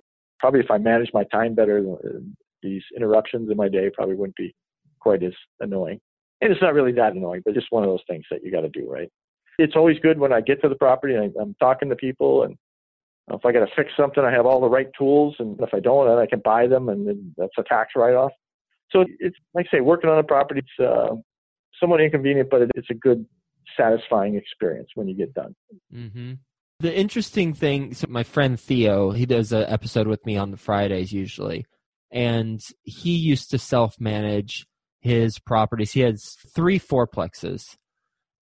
probably 0.41 0.61
if 0.61 0.71
I 0.71 0.79
manage 0.79 1.11
my 1.13 1.25
time 1.25 1.55
better, 1.55 1.85
these 2.63 2.83
interruptions 2.97 3.51
in 3.51 3.57
my 3.57 3.69
day 3.69 3.91
probably 3.93 4.15
wouldn't 4.15 4.37
be 4.37 4.55
quite 5.01 5.23
as 5.23 5.33
annoying. 5.61 6.01
And 6.41 6.53
it's 6.53 6.63
not 6.63 6.75
really 6.75 6.93
that 6.93 7.15
annoying, 7.15 7.43
but 7.45 7.55
just 7.55 7.67
one 7.71 7.83
of 7.83 7.91
those 7.91 8.05
things 8.09 8.25
that 8.31 8.45
you 8.45 8.53
got 8.53 8.61
to 8.61 8.69
do, 8.69 8.91
right? 8.91 9.11
It's 9.59 9.75
always 9.75 9.99
good 10.01 10.19
when 10.19 10.33
I 10.33 10.41
get 10.41 10.63
to 10.63 10.69
the 10.69 10.77
property 10.77 11.15
and 11.15 11.33
I, 11.39 11.43
am 11.43 11.57
talking 11.59 11.89
to 11.89 11.97
people, 11.97 12.45
and 12.45 12.57
if 13.31 13.45
I 13.45 13.53
got 13.53 13.61
to 13.61 13.75
fix 13.75 13.91
something, 13.97 14.23
I 14.23 14.31
have 14.31 14.47
all 14.47 14.61
the 14.61 14.69
right 14.69 14.89
tools, 14.97 15.35
and 15.39 15.59
if 15.61 15.71
I 15.75 15.81
don't, 15.81 16.07
then 16.07 16.19
I 16.19 16.27
can 16.27 16.41
buy 16.45 16.67
them, 16.67 16.89
and 16.89 17.09
then 17.09 17.35
that's 17.37 17.53
a 17.59 17.65
tax 17.65 17.91
write-off. 17.97 18.33
So 18.91 19.05
it's 19.19 19.37
like 19.55 19.67
I 19.73 19.79
say, 19.79 19.81
working 19.81 20.09
on 20.09 20.19
a 20.19 20.23
property, 20.23 20.61
it's 20.61 20.87
uh, 20.87 21.15
somewhat 21.81 22.01
inconvenient, 22.01 22.51
but 22.51 22.63
it's 22.75 22.91
a 22.91 22.95
good, 22.95 23.27
satisfying 23.77 24.37
experience 24.37 24.89
when 24.95 25.09
you 25.09 25.15
get 25.15 25.35
done. 25.35 25.55
Mm-hmm. 25.95 26.33
The 26.81 26.97
interesting 26.97 27.53
thing, 27.53 27.95
so 27.95 28.07
my 28.09 28.23
friend 28.23 28.59
Theo, 28.59 29.11
he 29.11 29.27
does 29.27 29.53
an 29.53 29.65
episode 29.69 30.07
with 30.07 30.25
me 30.25 30.37
on 30.37 30.53
the 30.53 30.57
Fridays 30.57 31.13
usually, 31.13 31.67
and 32.11 32.61
he 32.83 33.17
used 33.17 33.51
to 33.51 33.59
self 33.59 34.01
manage 34.01 34.67
his 35.01 35.39
properties. 35.39 35.93
He 35.93 36.01
has 36.01 36.37
three 36.55 36.79
fourplexes, 36.79 37.77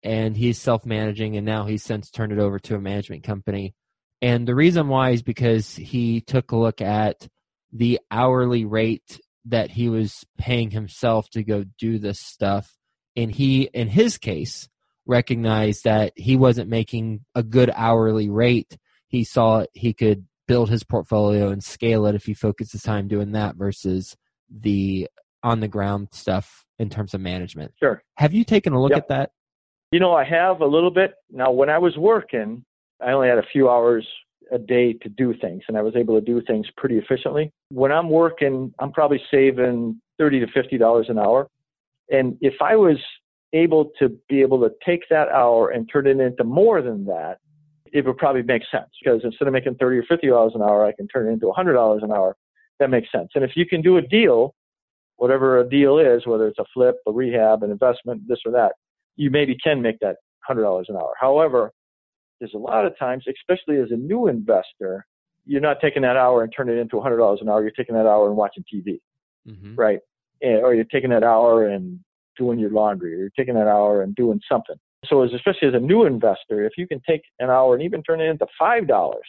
and 0.04 0.36
he's 0.36 0.60
self 0.60 0.86
managing, 0.86 1.38
and 1.38 1.46
now 1.46 1.66
he's 1.66 1.84
since 1.84 2.10
turned 2.10 2.32
it 2.32 2.40
over 2.40 2.60
to 2.60 2.76
a 2.76 2.82
management 2.82 3.24
company. 3.24 3.74
And 4.22 4.48
the 4.48 4.56
reason 4.56 4.88
why 4.88 5.12
is 5.12 5.22
because 5.22 5.76
he 5.76 6.22
took 6.22 6.52
a 6.52 6.58
look 6.58 6.82
at 6.82 7.28
the 7.72 8.00
hourly 8.12 8.66
rate 8.66 9.22
that 9.46 9.72
he 9.72 9.90
was 9.90 10.26
paying 10.38 10.72
himself 10.72 11.30
to 11.32 11.44
go 11.44 11.64
do 11.78 12.00
this 12.00 12.20
stuff. 12.20 12.76
And 13.16 13.32
he, 13.32 13.64
in 13.74 13.88
his 13.88 14.18
case, 14.18 14.68
recognized 15.06 15.86
that 15.86 16.14
he 16.16 16.36
wasn't 16.36 16.70
making 16.70 17.26
a 17.34 17.44
good 17.44 17.72
hourly 17.74 18.30
rate. 18.30 18.78
He 19.08 19.24
saw 19.24 19.66
he 19.74 19.94
could 19.94 20.26
build 20.50 20.72
his 20.72 20.84
portfolio 20.84 21.50
and 21.50 21.64
scale 21.64 22.08
it 22.08 22.16
if 22.16 22.26
he 22.26 22.34
focuses 22.34 22.82
time 22.82 23.08
doing 23.08 23.34
that 23.34 23.56
versus 23.56 24.18
the 24.50 25.08
on 25.44 25.60
the 25.60 25.68
ground 25.68 26.08
stuff 26.12 26.66
in 26.80 26.90
terms 26.90 27.14
of 27.14 27.22
management. 27.22 27.72
Sure. 27.80 28.02
Have 28.18 28.34
you 28.34 28.44
taken 28.44 28.74
a 28.74 28.82
look 28.82 28.90
yep. 28.90 29.04
at 29.04 29.08
that? 29.10 29.32
You 29.92 30.00
know, 30.00 30.14
I 30.14 30.24
have 30.24 30.62
a 30.62 30.66
little 30.66 30.90
bit. 30.90 31.14
Now, 31.32 31.52
when 31.52 31.70
I 31.70 31.78
was 31.78 31.96
working, 31.98 32.66
I 33.00 33.12
only 33.12 33.28
had 33.28 33.38
a 33.38 33.46
few 33.54 33.70
hours 33.70 34.06
a 34.52 34.58
day 34.58 34.94
to 34.94 35.10
do 35.10 35.36
things, 35.40 35.62
and 35.68 35.78
I 35.78 35.84
was 35.84 35.96
able 35.96 36.20
to 36.20 36.26
do 36.26 36.42
things 36.48 36.66
pretty 36.76 36.98
efficiently. 36.98 37.52
When 37.70 37.92
I'm 37.92 38.10
working, 38.10 38.74
I'm 38.80 38.92
probably 38.92 39.22
saving 39.30 40.02
thirty 40.18 40.40
to 40.40 40.48
fifty 40.52 40.80
dollars 40.80 41.06
an 41.10 41.20
hour. 41.20 41.48
And 42.10 42.38
if 42.42 42.56
I 42.60 42.76
was 42.76 42.98
able 43.54 43.92
to 44.00 44.10
be 44.28 44.42
able 44.42 44.60
to 44.62 44.72
take 44.84 45.04
that 45.12 45.28
hour 45.30 45.70
and 45.70 45.88
turn 45.94 46.08
it 46.08 46.20
into 46.20 46.44
more 46.44 46.82
than 46.82 47.06
that, 47.06 47.38
it 47.94 48.06
would 48.06 48.18
probably 48.18 48.44
make 48.44 48.64
sense 48.72 48.90
because 49.04 49.22
instead 49.24 49.48
of 49.48 49.54
making 49.54 49.76
30 49.76 49.98
or 49.98 50.04
50 50.04 50.28
dollars 50.28 50.54
an 50.56 50.62
hour, 50.62 50.86
I 50.86 50.92
can 50.92 51.08
turn 51.08 51.28
it 51.28 51.32
into 51.32 51.48
100 51.48 51.74
dollars 51.74 52.02
an 52.04 52.12
hour. 52.12 52.36
That 52.80 52.90
makes 52.90 53.12
sense. 53.12 53.30
And 53.36 53.44
if 53.44 53.52
you 53.56 53.66
can 53.66 53.82
do 53.82 53.98
a 53.98 54.02
deal, 54.02 54.56
whatever 55.18 55.60
a 55.60 55.70
deal 55.70 56.00
is, 56.00 56.26
whether 56.26 56.48
it's 56.48 56.60
a 56.60 56.66
flip, 56.74 56.96
a 57.08 57.12
rehab, 57.12 57.64
an 57.64 57.72
investment, 57.72 58.28
this 58.28 58.40
or 58.46 58.52
that, 58.54 58.74
you 59.16 59.30
maybe 59.30 59.58
can 59.62 59.82
make 59.82 60.00
that 60.00 60.18
100 60.48 60.62
dollars 60.62 60.88
an 60.90 60.96
hour. 60.96 61.14
However, 61.20 61.72
there's 62.40 62.54
a 62.54 62.58
lot 62.58 62.86
of 62.86 62.98
times, 62.98 63.26
especially 63.28 63.82
as 63.82 63.92
a 63.92 63.98
new 63.98 64.28
investor, 64.28 65.06
you're 65.46 65.62
not 65.62 65.82
taking 65.82 66.04
that 66.04 66.16
hour 66.16 66.44
and 66.44 66.54
turning 66.56 66.78
it 66.78 66.82
into 66.82 66.96
100 66.98 67.18
dollars 67.18 67.40
an 67.42 67.50
hour. 67.50 67.62
You're 67.62 67.72
taking 67.72 67.96
that 67.96 68.06
hour 68.06 68.28
and 68.28 68.38
watching 68.38 68.64
TV, 68.72 69.00
mm-hmm. 69.48 69.76
right? 69.76 70.00
And, 70.42 70.64
or 70.64 70.74
you're 70.74 70.86
taking 70.86 71.10
that 71.10 71.24
hour 71.24 71.68
and 71.68 72.00
doing 72.38 72.60
your 72.60 72.72
laundry, 72.72 73.14
or 73.14 73.18
you're 73.18 73.32
taking 73.38 73.56
that 73.56 73.68
hour 73.68 74.02
and 74.02 74.16
doing 74.16 74.40
something. 74.50 74.78
So, 75.06 75.24
as, 75.24 75.34
especially 75.34 75.70
as 75.70 75.74
a 75.74 75.80
new 75.80 76.06
investor, 76.06 76.66
if 76.66 76.74
you 76.78 76.88
can 76.88 77.02
take 77.08 77.22
an 77.40 77.50
hour 77.50 77.74
and 77.74 77.84
even 77.84 78.04
turn 78.04 78.20
it 78.22 78.26
into 78.26 78.46
five 78.58 78.88
dollars, 78.88 79.28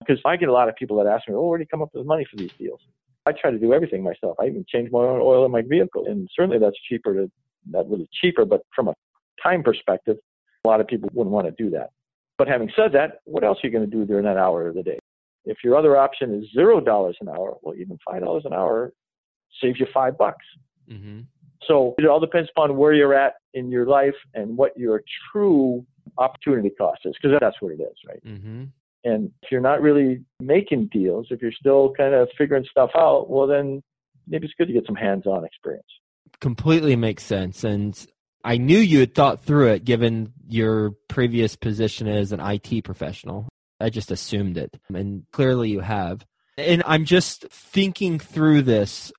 because 0.00 0.20
I 0.24 0.36
get 0.36 0.48
a 0.48 0.52
lot 0.52 0.68
of 0.68 0.76
people 0.76 0.96
that 0.98 1.06
ask 1.06 1.28
me, 1.28 1.34
"Oh, 1.34 1.48
where 1.48 1.58
do 1.58 1.62
you 1.62 1.68
come 1.68 1.82
up 1.82 1.90
with 1.94 2.06
money 2.06 2.26
for 2.30 2.36
these 2.36 2.52
deals?" 2.58 2.80
I 3.26 3.32
try 3.32 3.50
to 3.50 3.58
do 3.58 3.74
everything 3.74 4.02
myself. 4.02 4.36
I 4.40 4.46
even 4.46 4.64
change 4.68 4.90
my 4.90 5.00
own 5.00 5.20
oil 5.20 5.44
in 5.44 5.52
my 5.52 5.62
vehicle, 5.62 6.06
and 6.06 6.28
certainly 6.34 6.58
that's 6.58 6.78
cheaper 6.88 7.12
to 7.14 7.30
not 7.68 7.90
really 7.90 8.08
cheaper, 8.20 8.44
but 8.44 8.62
from 8.74 8.88
a 8.88 8.94
time 9.42 9.62
perspective, 9.62 10.16
a 10.64 10.68
lot 10.68 10.80
of 10.80 10.86
people 10.86 11.10
wouldn't 11.12 11.34
want 11.34 11.46
to 11.46 11.62
do 11.62 11.70
that. 11.70 11.90
But 12.38 12.48
having 12.48 12.70
said 12.76 12.92
that, 12.92 13.20
what 13.24 13.44
else 13.44 13.58
are 13.62 13.66
you 13.66 13.72
going 13.72 13.88
to 13.88 13.96
do 13.96 14.04
during 14.04 14.24
that 14.24 14.36
hour 14.36 14.68
of 14.68 14.74
the 14.74 14.82
day? 14.82 14.98
If 15.44 15.58
your 15.64 15.76
other 15.76 15.96
option 15.96 16.34
is 16.34 16.50
zero 16.52 16.80
dollars 16.80 17.16
an 17.20 17.28
hour, 17.28 17.56
well, 17.62 17.74
even 17.74 17.98
five 18.08 18.22
dollars 18.22 18.44
an 18.44 18.52
hour 18.52 18.92
saves 19.60 19.80
you 19.80 19.86
five 19.92 20.16
bucks. 20.18 20.44
Mm-hmm. 20.90 21.20
So 21.66 21.94
it 21.98 22.06
all 22.06 22.20
depends 22.20 22.50
upon 22.56 22.76
where 22.76 22.92
you're 22.92 23.14
at 23.14 23.34
in 23.54 23.70
your 23.70 23.86
life 23.86 24.14
and 24.34 24.56
what 24.56 24.76
your 24.76 25.02
true 25.32 25.84
opportunity 26.18 26.70
cost 26.70 27.00
is, 27.04 27.14
because 27.20 27.36
that's 27.40 27.56
what 27.60 27.72
it 27.72 27.80
is, 27.80 27.96
right? 28.06 28.24
Mm-hmm. 28.24 28.64
And 29.04 29.30
if 29.42 29.52
you're 29.52 29.60
not 29.60 29.80
really 29.80 30.24
making 30.40 30.88
deals, 30.92 31.28
if 31.30 31.40
you're 31.40 31.52
still 31.52 31.92
kind 31.96 32.14
of 32.14 32.28
figuring 32.36 32.64
stuff 32.70 32.90
out, 32.96 33.30
well, 33.30 33.46
then 33.46 33.82
maybe 34.26 34.46
it's 34.46 34.54
good 34.58 34.66
to 34.66 34.72
get 34.72 34.86
some 34.86 34.96
hands-on 34.96 35.44
experience. 35.44 35.86
Completely 36.40 36.96
makes 36.96 37.22
sense. 37.22 37.62
And 37.62 37.96
I 38.44 38.58
knew 38.58 38.78
you 38.78 39.00
had 39.00 39.14
thought 39.14 39.40
through 39.40 39.68
it 39.68 39.84
given 39.84 40.32
your 40.48 40.92
previous 41.08 41.56
position 41.56 42.08
as 42.08 42.32
an 42.32 42.40
IT 42.40 42.84
professional. 42.84 43.48
I 43.80 43.90
just 43.90 44.10
assumed 44.10 44.58
it. 44.58 44.76
And 44.92 45.24
clearly 45.32 45.70
you 45.70 45.80
have. 45.80 46.24
And 46.58 46.82
I'm 46.86 47.04
just 47.04 47.48
thinking 47.48 48.18
through 48.18 48.62
this. 48.62 49.12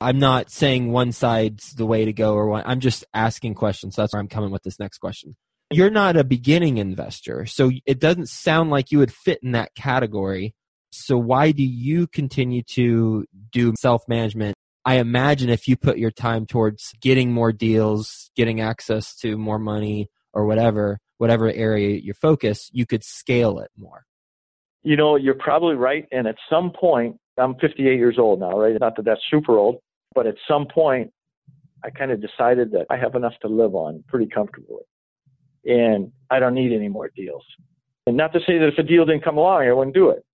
I'm 0.00 0.18
not 0.18 0.50
saying 0.50 0.90
one 0.90 1.12
side's 1.12 1.74
the 1.74 1.86
way 1.86 2.06
to 2.06 2.12
go 2.12 2.34
or 2.34 2.48
one. 2.48 2.62
I'm 2.64 2.80
just 2.80 3.04
asking 3.12 3.54
questions. 3.54 3.94
So 3.94 4.02
That's 4.02 4.14
where 4.14 4.20
I'm 4.20 4.28
coming 4.28 4.50
with 4.50 4.62
this 4.62 4.78
next 4.78 4.98
question. 4.98 5.36
You're 5.70 5.90
not 5.90 6.16
a 6.16 6.24
beginning 6.24 6.78
investor, 6.78 7.46
so 7.46 7.70
it 7.86 8.00
doesn't 8.00 8.28
sound 8.28 8.70
like 8.70 8.90
you 8.90 8.98
would 8.98 9.12
fit 9.12 9.38
in 9.42 9.52
that 9.52 9.74
category. 9.74 10.54
So 10.90 11.16
why 11.16 11.52
do 11.52 11.62
you 11.62 12.08
continue 12.08 12.62
to 12.74 13.24
do 13.52 13.74
self 13.78 14.02
management? 14.08 14.56
I 14.84 14.96
imagine 14.96 15.50
if 15.50 15.68
you 15.68 15.76
put 15.76 15.98
your 15.98 16.10
time 16.10 16.46
towards 16.46 16.92
getting 17.00 17.32
more 17.32 17.52
deals, 17.52 18.30
getting 18.34 18.60
access 18.60 19.14
to 19.18 19.36
more 19.36 19.58
money 19.58 20.08
or 20.32 20.46
whatever, 20.46 20.98
whatever 21.18 21.52
area 21.52 21.96
you 21.96 22.14
focus, 22.14 22.70
you 22.72 22.86
could 22.86 23.04
scale 23.04 23.58
it 23.58 23.70
more. 23.76 24.04
You 24.82 24.96
know, 24.96 25.16
you're 25.16 25.34
probably 25.34 25.76
right. 25.76 26.08
And 26.10 26.26
at 26.26 26.36
some 26.48 26.72
point, 26.72 27.16
I'm 27.36 27.54
58 27.56 27.96
years 27.96 28.16
old 28.18 28.40
now, 28.40 28.58
right? 28.58 28.74
Not 28.80 28.96
that 28.96 29.04
that's 29.04 29.20
super 29.30 29.58
old, 29.58 29.76
but 30.14 30.26
at 30.26 30.34
some 30.48 30.66
point, 30.66 31.12
I 31.84 31.90
kind 31.90 32.10
of 32.10 32.20
decided 32.20 32.72
that 32.72 32.86
I 32.90 32.96
have 32.96 33.14
enough 33.14 33.34
to 33.42 33.48
live 33.48 33.74
on 33.74 34.04
pretty 34.08 34.26
comfortably. 34.26 34.82
And 35.64 36.12
I 36.30 36.38
don't 36.38 36.54
need 36.54 36.72
any 36.72 36.88
more 36.88 37.10
deals. 37.14 37.44
And 38.06 38.16
not 38.16 38.32
to 38.32 38.40
say 38.40 38.58
that 38.58 38.68
if 38.68 38.78
a 38.78 38.82
deal 38.82 39.04
didn't 39.04 39.24
come 39.24 39.38
along, 39.38 39.62
I 39.62 39.72
wouldn't 39.72 39.94
do 39.94 40.10
it, 40.10 40.24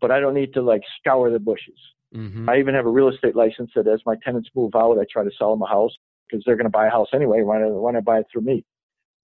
but 0.00 0.10
I 0.10 0.20
don't 0.20 0.34
need 0.34 0.54
to 0.54 0.62
like 0.62 0.82
scour 0.98 1.30
the 1.30 1.38
bushes. 1.38 1.78
Mm-hmm. 2.14 2.48
I 2.48 2.58
even 2.58 2.74
have 2.74 2.86
a 2.86 2.90
real 2.90 3.08
estate 3.08 3.36
license 3.36 3.70
that 3.74 3.88
as 3.88 4.00
my 4.06 4.14
tenants 4.24 4.48
move 4.54 4.72
out, 4.74 4.98
I 4.98 5.04
try 5.10 5.24
to 5.24 5.30
sell 5.38 5.50
them 5.50 5.62
a 5.62 5.68
house 5.68 5.92
because 6.28 6.42
they're 6.44 6.56
going 6.56 6.64
to 6.64 6.70
buy 6.70 6.86
a 6.86 6.90
house 6.90 7.08
anyway. 7.12 7.42
Why 7.42 7.58
not, 7.58 7.70
why 7.70 7.92
not 7.92 8.04
buy 8.04 8.20
it 8.20 8.26
through 8.32 8.42
me? 8.42 8.64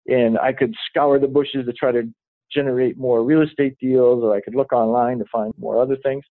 And 0.07 0.39
I 0.39 0.53
could 0.53 0.75
scour 0.91 1.19
the 1.19 1.29
bushes 1.29 1.65
to 1.67 1.73
try 1.73 1.93
to 1.93 2.03
generate 2.53 2.99
more 2.99 3.25
real 3.25 3.43
estate 3.43 3.77
deals, 3.81 4.23
or 4.23 4.35
I 4.35 4.41
could 4.41 4.55
look 4.55 4.73
online 4.73 5.19
to 5.19 5.25
find 5.33 5.55
more 5.59 5.81
other 5.81 5.97
things. 6.03 6.25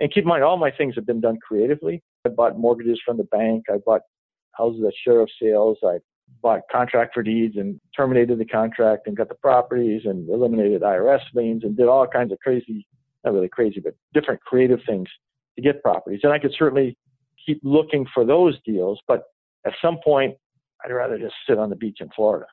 And 0.00 0.12
keep 0.12 0.24
in 0.24 0.28
mind, 0.28 0.42
all 0.42 0.56
my 0.56 0.70
things 0.70 0.94
have 0.94 1.06
been 1.06 1.20
done 1.20 1.38
creatively. 1.46 2.02
I 2.24 2.30
bought 2.30 2.58
mortgages 2.58 3.00
from 3.04 3.16
the 3.16 3.24
bank. 3.24 3.64
I 3.70 3.78
bought 3.84 4.02
houses 4.52 4.82
at 4.86 4.92
sheriff 5.04 5.28
sales. 5.40 5.78
I 5.84 5.98
bought 6.42 6.60
contract 6.70 7.12
for 7.14 7.22
deeds 7.22 7.56
and 7.56 7.80
terminated 7.94 8.38
the 8.38 8.44
contract 8.44 9.06
and 9.06 9.16
got 9.16 9.28
the 9.28 9.34
properties 9.34 10.02
and 10.04 10.28
eliminated 10.28 10.82
IRS 10.82 11.20
liens 11.34 11.64
and 11.64 11.76
did 11.76 11.88
all 11.88 12.06
kinds 12.06 12.32
of 12.32 12.38
crazy, 12.38 12.86
not 13.24 13.34
really 13.34 13.48
crazy, 13.48 13.80
but 13.80 13.94
different 14.14 14.40
creative 14.40 14.80
things 14.86 15.08
to 15.56 15.62
get 15.62 15.82
properties. 15.82 16.20
And 16.22 16.32
I 16.32 16.38
could 16.38 16.54
certainly 16.58 16.96
keep 17.44 17.60
looking 17.62 18.06
for 18.14 18.24
those 18.24 18.58
deals, 18.64 19.00
but 19.06 19.24
at 19.66 19.72
some 19.82 19.98
point, 20.02 20.34
I'd 20.84 20.92
rather 20.92 21.18
just 21.18 21.34
sit 21.46 21.58
on 21.58 21.68
the 21.68 21.76
beach 21.76 21.98
in 22.00 22.08
Florida 22.16 22.46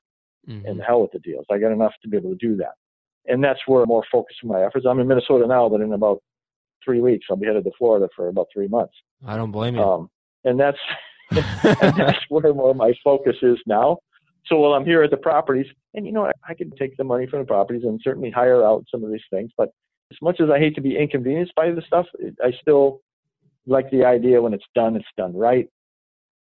mm-hmm. 0.50 0.66
and 0.66 0.82
hell 0.82 1.01
with 1.01 1.12
the 1.12 1.20
deals. 1.20 1.46
I 1.50 1.60
got 1.60 1.72
enough 1.72 1.94
to 2.01 2.10
be 2.10 2.18
able 2.18 2.32
to 2.32 2.36
do 2.36 2.58
that 2.58 2.74
and 3.27 3.44
that's 3.44 3.60
where 3.68 3.84
I'm 3.84 3.88
more 3.88 4.04
focused 4.12 4.39
my 4.44 4.63
efforts. 4.63 4.86
I'm 4.89 5.00
in 5.00 5.08
Minnesota 5.08 5.46
now, 5.48 5.70
but 5.70 5.82
in 5.82 5.94
about 5.94 6.22
three 6.84 7.02
weeks, 7.02 7.26
I'll 7.30 7.38
be 7.38 7.46
headed 7.46 7.64
to 7.66 7.72
Florida 7.78 8.08
for 8.16 8.28
about 8.30 8.48
three 8.54 8.68
months. 8.68 8.94
I 9.26 9.36
don't 9.36 9.52
blame 9.52 9.76
you. 9.76 9.82
Um, 9.82 10.10
and 10.44 10.60
that's 10.60 10.78
and 11.32 11.98
that's 11.98 12.20
where 12.30 12.54
more 12.54 12.74
my 12.74 12.94
focus 13.04 13.36
is 13.42 13.58
now. 13.66 13.98
So 14.46 14.58
while 14.58 14.74
I'm 14.74 14.86
here 14.86 15.04
at 15.04 15.12
the 15.12 15.18
properties, 15.18 15.66
and 15.94 16.06
you 16.06 16.12
know, 16.12 16.26
I, 16.26 16.32
I 16.50 16.54
can 16.54 16.72
take 16.72 16.96
the 16.98 17.04
money 17.04 17.28
from 17.28 17.40
the 17.40 17.46
properties 17.46 17.84
and 17.84 18.00
certainly 18.04 18.32
hire 18.32 18.64
out 18.64 18.86
some 18.90 19.04
of 19.04 19.12
these 19.12 19.22
things. 19.30 19.52
But 19.58 19.70
as 20.12 20.18
much 20.22 20.40
as 20.40 20.50
I 20.50 20.60
hate 20.60 20.76
to 20.76 20.82
be 20.82 20.98
inconvenienced 20.98 21.54
by 21.56 21.72
the 21.72 21.82
stuff, 21.86 22.06
I 22.44 22.52
still 22.62 23.02
like 23.66 23.92
the 23.92 24.06
idea 24.06 24.42
when 24.42 24.54
it's 24.54 24.66
done, 24.74 24.96
it's 24.96 25.06
done 25.18 25.36
right, 25.36 25.68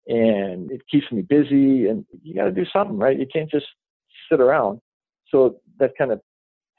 and 0.07 0.71
it 0.71 0.81
keeps 0.89 1.11
me 1.11 1.21
busy. 1.21 1.87
And 1.87 2.05
you 2.23 2.35
got 2.35 2.45
to 2.45 2.51
do 2.51 2.65
something, 2.71 2.97
right? 2.97 3.19
You 3.19 3.27
can't 3.31 3.51
just 3.51 3.65
sit 4.31 4.39
around. 4.39 4.79
So 5.29 5.57
that 5.79 5.91
kind 5.97 6.11
of 6.11 6.21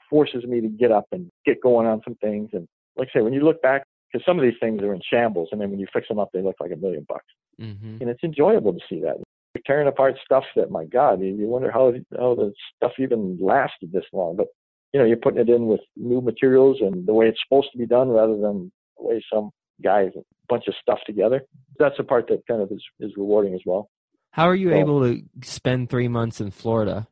forces 0.09 0.43
me 0.45 0.61
to 0.61 0.67
get 0.67 0.91
up 0.91 1.05
and 1.11 1.29
get 1.45 1.61
going 1.61 1.85
on 1.85 2.01
some 2.03 2.15
things. 2.15 2.49
And 2.53 2.67
like 2.99 3.09
I 3.13 3.19
say, 3.19 3.23
when 3.23 3.33
you 3.33 3.41
look 3.41 3.61
back, 3.61 3.83
because 4.11 4.25
some 4.25 4.37
of 4.37 4.43
these 4.43 4.59
things 4.59 4.81
are 4.81 4.93
in 4.93 5.01
shambles, 5.09 5.49
and 5.51 5.61
then 5.61 5.69
when 5.69 5.79
you 5.79 5.87
fix 5.91 6.07
them 6.07 6.19
up, 6.19 6.29
they 6.33 6.41
look 6.41 6.55
like 6.59 6.71
a 6.71 6.75
million 6.75 7.05
bucks. 7.07 7.25
Mm-hmm. 7.59 7.97
And 8.01 8.09
it's 8.09 8.23
enjoyable 8.23 8.73
to 8.73 8.79
see 8.89 9.01
that. 9.01 9.15
You're 9.55 9.63
tearing 9.65 9.87
apart 9.87 10.15
stuff 10.23 10.43
that, 10.55 10.69
my 10.69 10.85
God, 10.85 11.21
you 11.21 11.47
wonder 11.47 11.71
how 11.71 11.93
how 12.17 12.35
the 12.35 12.53
stuff 12.75 12.93
even 12.99 13.37
lasted 13.41 13.91
this 13.91 14.05
long. 14.13 14.35
But 14.35 14.47
you 14.93 14.99
know, 14.99 15.05
you're 15.05 15.17
putting 15.17 15.41
it 15.41 15.49
in 15.49 15.67
with 15.67 15.81
new 15.95 16.21
materials 16.21 16.77
and 16.81 17.05
the 17.05 17.13
way 17.13 17.27
it's 17.27 17.39
supposed 17.47 17.71
to 17.71 17.77
be 17.77 17.85
done, 17.85 18.09
rather 18.09 18.37
than 18.37 18.71
the 18.97 19.07
way 19.07 19.23
some 19.31 19.51
guys 19.81 20.11
bunch 20.49 20.67
of 20.67 20.73
stuff 20.81 20.99
together. 21.05 21.43
That's 21.77 21.95
the 21.97 22.03
part 22.03 22.27
that 22.27 22.45
kind 22.47 22.61
of 22.61 22.71
is, 22.71 22.83
is 22.99 23.11
rewarding 23.15 23.53
as 23.53 23.61
well. 23.65 23.89
How 24.31 24.49
are 24.49 24.55
you 24.55 24.71
so, 24.71 24.75
able 24.75 25.01
to 25.03 25.21
spend 25.43 25.89
three 25.89 26.07
months 26.07 26.41
in 26.41 26.51
Florida 26.51 27.07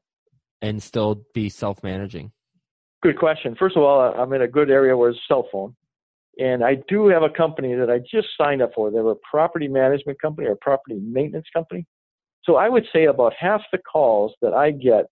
and 0.62 0.84
still 0.84 1.24
be 1.34 1.50
self 1.50 1.84
managing? 1.84 2.32
Good 3.04 3.18
question. 3.20 3.56
First 3.58 3.78
of 3.78 3.84
all, 3.84 4.00
I'm 4.00 4.34
in 4.34 4.42
a 4.42 4.48
good 4.48 4.72
area 4.72 4.98
where 4.98 5.10
it's 5.10 5.20
cell 5.28 5.48
phone. 5.52 5.76
And 6.40 6.64
I 6.64 6.76
do 6.88 7.08
have 7.08 7.24
a 7.24 7.30
company 7.30 7.74
that 7.74 7.90
I 7.90 8.00
just 8.00 8.28
signed 8.38 8.62
up 8.62 8.72
for. 8.76 8.92
They're 8.92 9.08
a 9.10 9.16
property 9.30 9.68
management 9.68 10.22
company 10.22 10.48
or 10.48 10.56
property 10.56 11.00
maintenance 11.02 11.48
company. 11.52 11.86
So 12.44 12.56
I 12.56 12.70
would 12.70 12.86
say 12.94 13.06
about 13.06 13.34
half 13.38 13.62
the 13.72 13.80
calls 13.80 14.34
that 14.42 14.54
I 14.54 14.72
get 14.72 15.06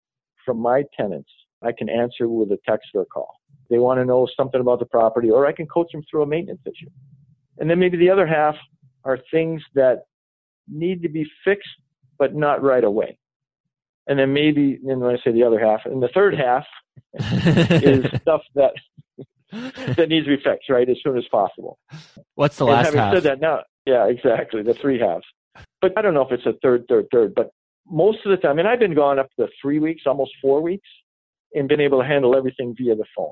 from 0.44 0.58
my 0.58 0.84
tenants, 0.96 1.30
I 1.62 1.72
can 1.76 1.88
answer 1.88 2.28
with 2.28 2.50
a 2.52 2.58
text 2.66 2.88
or 2.94 3.02
a 3.02 3.06
call. 3.06 3.34
They 3.68 3.78
want 3.78 3.98
to 3.98 4.04
know 4.04 4.28
something 4.36 4.60
about 4.60 4.78
the 4.78 4.86
property, 4.86 5.30
or 5.30 5.46
I 5.46 5.52
can 5.52 5.66
coach 5.66 5.90
them 5.92 6.02
through 6.08 6.22
a 6.22 6.26
maintenance 6.26 6.60
issue. 6.64 6.90
And 7.58 7.68
then 7.68 7.80
maybe 7.80 7.96
the 7.96 8.10
other 8.10 8.26
half 8.26 8.54
are 9.04 9.18
things 9.32 9.62
that 9.74 10.04
need 10.68 11.02
to 11.02 11.08
be 11.08 11.26
fixed, 11.44 11.68
but 12.18 12.34
not 12.34 12.62
right 12.62 12.84
away. 12.84 13.18
And 14.06 14.18
then 14.18 14.32
maybe, 14.32 14.78
and 14.86 15.00
when 15.00 15.16
I 15.16 15.18
say 15.24 15.32
the 15.32 15.42
other 15.42 15.58
half, 15.58 15.80
and 15.84 16.00
the 16.00 16.08
third 16.14 16.34
half 16.34 16.64
is 17.14 18.04
stuff 18.22 18.42
that 18.54 18.72
that 19.96 20.08
needs 20.08 20.26
to 20.26 20.36
be 20.36 20.42
fixed 20.42 20.68
right 20.68 20.88
as 20.88 20.96
soon 21.02 21.16
as 21.16 21.24
possible. 21.30 21.78
What's 22.34 22.56
the 22.56 22.66
and 22.66 22.74
last 22.74 22.84
having 22.86 23.00
half? 23.00 23.14
said 23.14 23.22
that, 23.24 23.40
now, 23.40 23.60
yeah, 23.84 24.06
exactly, 24.06 24.62
the 24.62 24.74
three 24.74 24.98
halves. 24.98 25.24
But 25.80 25.92
I 25.96 26.02
don't 26.02 26.14
know 26.14 26.22
if 26.22 26.32
it's 26.32 26.46
a 26.46 26.54
third, 26.62 26.84
third, 26.88 27.06
third. 27.12 27.34
But 27.34 27.50
most 27.88 28.18
of 28.24 28.30
the 28.30 28.36
time, 28.36 28.58
and 28.58 28.68
I've 28.68 28.80
been 28.80 28.94
gone 28.94 29.18
up 29.18 29.28
to 29.38 29.46
three 29.62 29.78
weeks, 29.78 30.02
almost 30.06 30.32
four 30.42 30.60
weeks, 30.60 30.88
and 31.54 31.68
been 31.68 31.80
able 31.80 32.00
to 32.00 32.06
handle 32.06 32.36
everything 32.36 32.74
via 32.76 32.96
the 32.96 33.04
phone 33.16 33.30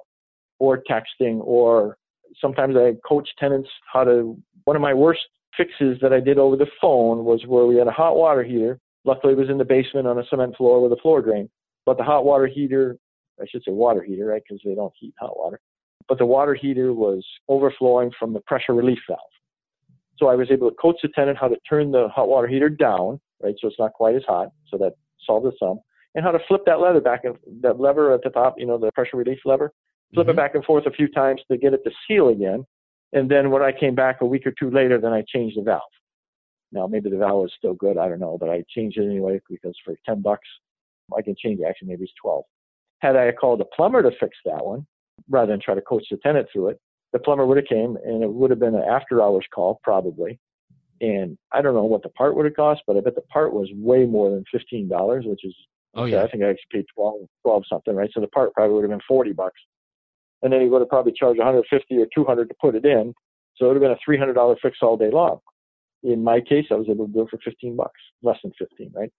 or 0.58 0.82
texting, 0.88 1.40
or 1.42 1.96
sometimes 2.40 2.76
I 2.76 2.94
coach 3.06 3.28
tenants 3.38 3.68
how 3.92 4.04
to. 4.04 4.36
One 4.64 4.76
of 4.76 4.82
my 4.82 4.94
worst 4.94 5.20
fixes 5.56 5.98
that 6.00 6.12
I 6.12 6.20
did 6.20 6.38
over 6.38 6.56
the 6.56 6.66
phone 6.80 7.24
was 7.24 7.44
where 7.46 7.66
we 7.66 7.76
had 7.76 7.86
a 7.86 7.92
hot 7.92 8.16
water 8.16 8.42
heater. 8.42 8.78
Luckily, 9.04 9.34
it 9.34 9.38
was 9.38 9.50
in 9.50 9.58
the 9.58 9.64
basement 9.64 10.06
on 10.06 10.18
a 10.18 10.24
cement 10.30 10.56
floor 10.56 10.80
with 10.80 10.92
a 10.92 11.00
floor 11.02 11.20
drain. 11.20 11.50
But 11.84 11.98
the 11.98 12.04
hot 12.04 12.24
water 12.24 12.46
heater 12.46 12.96
I 13.40 13.46
should 13.48 13.62
say 13.64 13.72
water 13.72 14.02
heater, 14.02 14.26
right? 14.26 14.42
Because 14.46 14.60
they 14.64 14.74
don't 14.74 14.92
heat 14.98 15.14
hot 15.18 15.36
water. 15.36 15.60
But 16.08 16.18
the 16.18 16.26
water 16.26 16.54
heater 16.54 16.92
was 16.92 17.24
overflowing 17.48 18.10
from 18.18 18.32
the 18.32 18.40
pressure 18.40 18.74
relief 18.74 18.98
valve. 19.08 19.20
So 20.18 20.28
I 20.28 20.34
was 20.34 20.50
able 20.50 20.70
to 20.70 20.76
coach 20.76 20.96
the 21.02 21.08
tenant 21.08 21.38
how 21.38 21.48
to 21.48 21.56
turn 21.68 21.90
the 21.90 22.08
hot 22.08 22.28
water 22.28 22.46
heater 22.46 22.68
down, 22.68 23.20
right? 23.42 23.54
So 23.60 23.68
it's 23.68 23.78
not 23.78 23.92
quite 23.94 24.14
as 24.14 24.22
hot. 24.26 24.48
So 24.70 24.78
that 24.78 24.92
solved 25.26 25.46
the 25.46 25.52
sum. 25.58 25.80
And 26.14 26.24
how 26.24 26.30
to 26.30 26.38
flip 26.46 26.62
that 26.66 26.80
lever 26.80 27.00
back 27.00 27.24
and 27.24 27.36
that 27.62 27.80
lever 27.80 28.12
at 28.12 28.22
the 28.22 28.30
top, 28.30 28.54
you 28.56 28.66
know, 28.66 28.78
the 28.78 28.92
pressure 28.92 29.16
relief 29.16 29.40
lever, 29.44 29.72
flip 30.14 30.26
mm-hmm. 30.26 30.30
it 30.30 30.36
back 30.36 30.54
and 30.54 30.64
forth 30.64 30.86
a 30.86 30.92
few 30.92 31.08
times 31.08 31.40
to 31.50 31.56
get 31.56 31.74
it 31.74 31.80
to 31.84 31.90
seal 32.06 32.28
again. 32.28 32.64
And 33.12 33.28
then 33.28 33.50
when 33.50 33.62
I 33.62 33.72
came 33.72 33.94
back 33.94 34.20
a 34.20 34.26
week 34.26 34.46
or 34.46 34.52
two 34.58 34.70
later, 34.70 35.00
then 35.00 35.12
I 35.12 35.24
changed 35.26 35.58
the 35.58 35.62
valve. 35.62 35.82
Now 36.70 36.86
maybe 36.86 37.10
the 37.10 37.16
valve 37.16 37.46
is 37.46 37.52
still 37.56 37.74
good, 37.74 37.98
I 37.98 38.08
don't 38.08 38.20
know, 38.20 38.36
but 38.38 38.50
I 38.50 38.62
changed 38.68 38.98
it 38.98 39.06
anyway 39.06 39.40
because 39.48 39.76
for 39.84 39.94
ten 40.04 40.22
bucks 40.22 40.46
I 41.16 41.22
can 41.22 41.34
change 41.36 41.60
it. 41.60 41.66
Actually, 41.68 41.88
maybe 41.88 42.04
it's 42.04 42.12
twelve. 42.20 42.44
Had 43.00 43.16
I 43.16 43.32
called 43.32 43.60
a 43.60 43.64
plumber 43.76 44.02
to 44.02 44.10
fix 44.18 44.36
that 44.44 44.64
one, 44.64 44.86
rather 45.28 45.52
than 45.52 45.60
try 45.60 45.74
to 45.74 45.80
coach 45.80 46.04
the 46.10 46.16
tenant 46.18 46.48
through 46.52 46.68
it, 46.68 46.80
the 47.12 47.18
plumber 47.18 47.46
would 47.46 47.56
have 47.56 47.66
came 47.66 47.96
and 48.04 48.22
it 48.22 48.32
would 48.32 48.50
have 48.50 48.58
been 48.58 48.74
an 48.74 48.82
after 48.82 49.22
hours 49.22 49.46
call 49.54 49.80
probably. 49.82 50.38
And 51.00 51.36
I 51.52 51.62
don't 51.62 51.74
know 51.74 51.84
what 51.84 52.02
the 52.02 52.08
part 52.10 52.36
would 52.36 52.44
have 52.44 52.56
cost, 52.56 52.82
but 52.86 52.96
I 52.96 53.00
bet 53.00 53.14
the 53.14 53.22
part 53.22 53.52
was 53.52 53.68
way 53.74 54.04
more 54.04 54.30
than 54.30 54.44
fifteen 54.50 54.88
dollars, 54.88 55.24
which 55.26 55.44
is 55.44 55.54
oh 55.94 56.04
yeah, 56.04 56.22
I 56.22 56.30
think 56.30 56.42
I 56.42 56.48
actually 56.50 56.80
paid 56.80 56.86
12, 56.94 57.26
12 57.42 57.64
something, 57.68 57.94
right? 57.94 58.10
So 58.12 58.20
the 58.20 58.28
part 58.28 58.52
probably 58.54 58.74
would 58.74 58.82
have 58.82 58.90
been 58.90 59.00
forty 59.06 59.32
bucks, 59.32 59.60
and 60.42 60.52
then 60.52 60.60
he 60.60 60.68
would 60.68 60.80
have 60.80 60.88
probably 60.88 61.12
charged 61.12 61.38
150 61.38 61.96
or 61.96 62.06
200 62.14 62.48
to 62.48 62.54
put 62.60 62.74
it 62.74 62.84
in, 62.84 63.12
so 63.56 63.64
it 63.64 63.68
would 63.68 63.76
have 63.76 63.82
been 63.82 63.90
a 63.90 64.04
300 64.04 64.34
dollar 64.34 64.56
fix 64.62 64.78
all 64.82 64.96
day 64.96 65.10
long. 65.10 65.40
In 66.02 66.22
my 66.22 66.40
case, 66.40 66.66
I 66.70 66.74
was 66.74 66.86
able 66.88 67.06
to 67.06 67.12
do 67.12 67.22
it 67.22 67.30
for 67.30 67.38
15 67.44 67.76
bucks, 67.76 68.00
less 68.22 68.38
than 68.42 68.52
15, 68.58 68.92
right? 68.94 69.10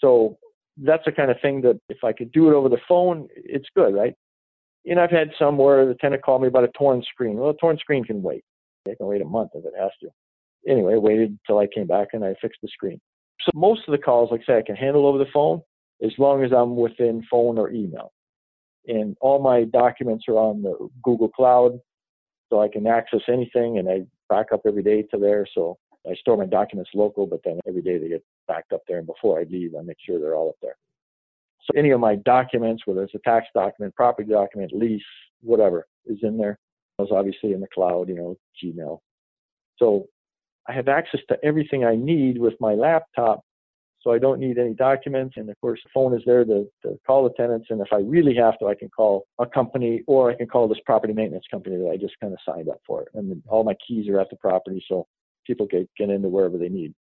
So 0.00 0.38
that's 0.82 1.04
the 1.04 1.12
kind 1.12 1.30
of 1.30 1.36
thing 1.40 1.60
that 1.62 1.80
if 1.88 2.04
I 2.04 2.12
could 2.12 2.32
do 2.32 2.48
it 2.48 2.54
over 2.54 2.68
the 2.68 2.78
phone, 2.88 3.28
it's 3.34 3.68
good, 3.74 3.94
right? 3.94 4.14
And 4.86 5.00
I've 5.00 5.10
had 5.10 5.30
some 5.38 5.58
where 5.58 5.86
the 5.86 5.94
tenant 5.94 6.22
called 6.22 6.42
me 6.42 6.48
about 6.48 6.64
a 6.64 6.68
torn 6.68 7.02
screen. 7.02 7.36
Well, 7.36 7.50
a 7.50 7.56
torn 7.56 7.78
screen 7.78 8.04
can 8.04 8.22
wait. 8.22 8.44
It 8.86 8.96
can 8.96 9.06
wait 9.06 9.22
a 9.22 9.26
month 9.26 9.50
if 9.54 9.64
it 9.64 9.74
has 9.78 9.90
to. 10.02 10.08
Anyway, 10.68 10.94
I 10.94 10.98
waited 10.98 11.38
until 11.46 11.58
I 11.58 11.66
came 11.72 11.86
back 11.86 12.08
and 12.12 12.24
I 12.24 12.34
fixed 12.40 12.60
the 12.62 12.68
screen. 12.68 13.00
So 13.42 13.50
most 13.54 13.82
of 13.86 13.92
the 13.92 13.98
calls, 13.98 14.30
like 14.30 14.42
I 14.42 14.52
say, 14.52 14.58
I 14.58 14.62
can 14.62 14.76
handle 14.76 15.06
over 15.06 15.18
the 15.18 15.30
phone 15.32 15.62
as 16.02 16.12
long 16.18 16.44
as 16.44 16.52
I'm 16.52 16.76
within 16.76 17.22
phone 17.30 17.58
or 17.58 17.70
email. 17.70 18.12
And 18.86 19.16
all 19.20 19.40
my 19.40 19.64
documents 19.64 20.24
are 20.28 20.38
on 20.38 20.62
the 20.62 20.88
Google 21.02 21.28
Cloud, 21.28 21.78
so 22.50 22.62
I 22.62 22.68
can 22.68 22.86
access 22.86 23.20
anything 23.28 23.78
and 23.78 23.88
I 23.88 24.02
back 24.28 24.46
up 24.52 24.62
every 24.66 24.82
day 24.82 25.02
to 25.10 25.18
there. 25.18 25.46
So 25.54 25.76
I 26.08 26.14
store 26.14 26.36
my 26.36 26.46
documents 26.46 26.90
local, 26.94 27.26
but 27.26 27.40
then 27.44 27.60
every 27.66 27.82
day 27.82 27.98
they 27.98 28.08
get 28.08 28.24
backed 28.46 28.72
up 28.72 28.82
there. 28.88 28.98
And 28.98 29.06
before 29.06 29.40
I 29.40 29.44
leave, 29.44 29.74
I 29.78 29.82
make 29.82 29.98
sure 30.04 30.18
they're 30.18 30.34
all 30.36 30.50
up 30.50 30.56
there. 30.62 30.76
So 31.64 31.78
any 31.78 31.90
of 31.90 32.00
my 32.00 32.16
documents, 32.16 32.84
whether 32.86 33.02
it's 33.02 33.14
a 33.14 33.18
tax 33.18 33.46
document, 33.54 33.94
property 33.94 34.30
document, 34.30 34.72
lease, 34.72 35.02
whatever, 35.42 35.86
is 36.06 36.18
in 36.22 36.38
there. 36.38 36.58
It 36.98 37.12
obviously 37.12 37.52
in 37.52 37.60
the 37.60 37.68
cloud, 37.72 38.08
you 38.08 38.16
know, 38.16 38.36
Gmail. 38.62 38.98
So 39.78 40.06
I 40.68 40.72
have 40.72 40.88
access 40.88 41.20
to 41.28 41.38
everything 41.44 41.84
I 41.84 41.94
need 41.94 42.38
with 42.38 42.54
my 42.60 42.74
laptop. 42.74 43.42
So 44.00 44.12
I 44.12 44.18
don't 44.18 44.40
need 44.40 44.58
any 44.58 44.74
documents. 44.74 45.34
And 45.36 45.50
of 45.50 45.60
course, 45.60 45.80
the 45.84 45.90
phone 45.92 46.14
is 46.14 46.22
there 46.24 46.44
to, 46.44 46.66
to 46.82 46.98
call 47.06 47.24
the 47.24 47.34
tenants. 47.34 47.66
And 47.70 47.80
if 47.80 47.88
I 47.92 47.98
really 47.98 48.34
have 48.36 48.58
to, 48.60 48.66
I 48.66 48.74
can 48.74 48.88
call 48.88 49.26
a 49.38 49.46
company 49.46 50.02
or 50.06 50.30
I 50.30 50.34
can 50.34 50.46
call 50.46 50.68
this 50.68 50.78
property 50.86 51.12
maintenance 51.12 51.46
company 51.50 51.76
that 51.76 51.90
I 51.90 51.96
just 51.96 52.14
kind 52.20 52.32
of 52.32 52.38
signed 52.46 52.68
up 52.68 52.80
for. 52.86 53.06
And 53.14 53.42
all 53.48 53.64
my 53.64 53.74
keys 53.86 54.08
are 54.08 54.20
at 54.20 54.30
the 54.30 54.36
property. 54.36 54.84
So 54.88 55.06
people 55.48 55.66
get, 55.66 55.88
get 55.98 56.10
into 56.10 56.28
wherever 56.28 56.56
they 56.56 56.68
need. 56.68 56.94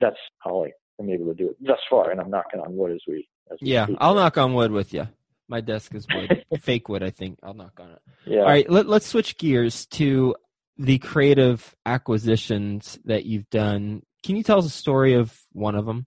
That's 0.00 0.16
how 0.38 0.64
I 0.64 0.70
am 0.98 1.10
able 1.10 1.26
to 1.26 1.34
do 1.34 1.50
it 1.50 1.56
thus 1.60 1.78
far. 1.90 2.10
And 2.10 2.20
I'm 2.20 2.30
knocking 2.30 2.60
on 2.60 2.74
wood 2.74 2.92
as 2.92 3.00
we. 3.06 3.28
As 3.52 3.58
we 3.60 3.68
Yeah, 3.68 3.84
speak. 3.84 3.98
I'll 4.00 4.14
knock 4.14 4.38
on 4.38 4.54
wood 4.54 4.70
with 4.70 4.94
you. 4.94 5.06
My 5.48 5.60
desk 5.60 5.94
is 5.94 6.06
wood, 6.14 6.44
fake 6.62 6.88
wood, 6.88 7.02
I 7.02 7.10
think. 7.10 7.38
I'll 7.42 7.52
knock 7.52 7.78
on 7.78 7.90
it. 7.90 7.98
Yeah. 8.24 8.40
All 8.40 8.46
right, 8.46 8.68
let, 8.70 8.86
let's 8.86 9.06
switch 9.06 9.36
gears 9.36 9.84
to 9.88 10.34
the 10.78 10.98
creative 10.98 11.74
acquisitions 11.84 12.98
that 13.04 13.26
you've 13.26 13.48
done. 13.50 14.02
Can 14.24 14.36
you 14.36 14.42
tell 14.42 14.58
us 14.58 14.64
a 14.64 14.70
story 14.70 15.14
of 15.14 15.38
one 15.52 15.74
of 15.74 15.84
them? 15.84 16.06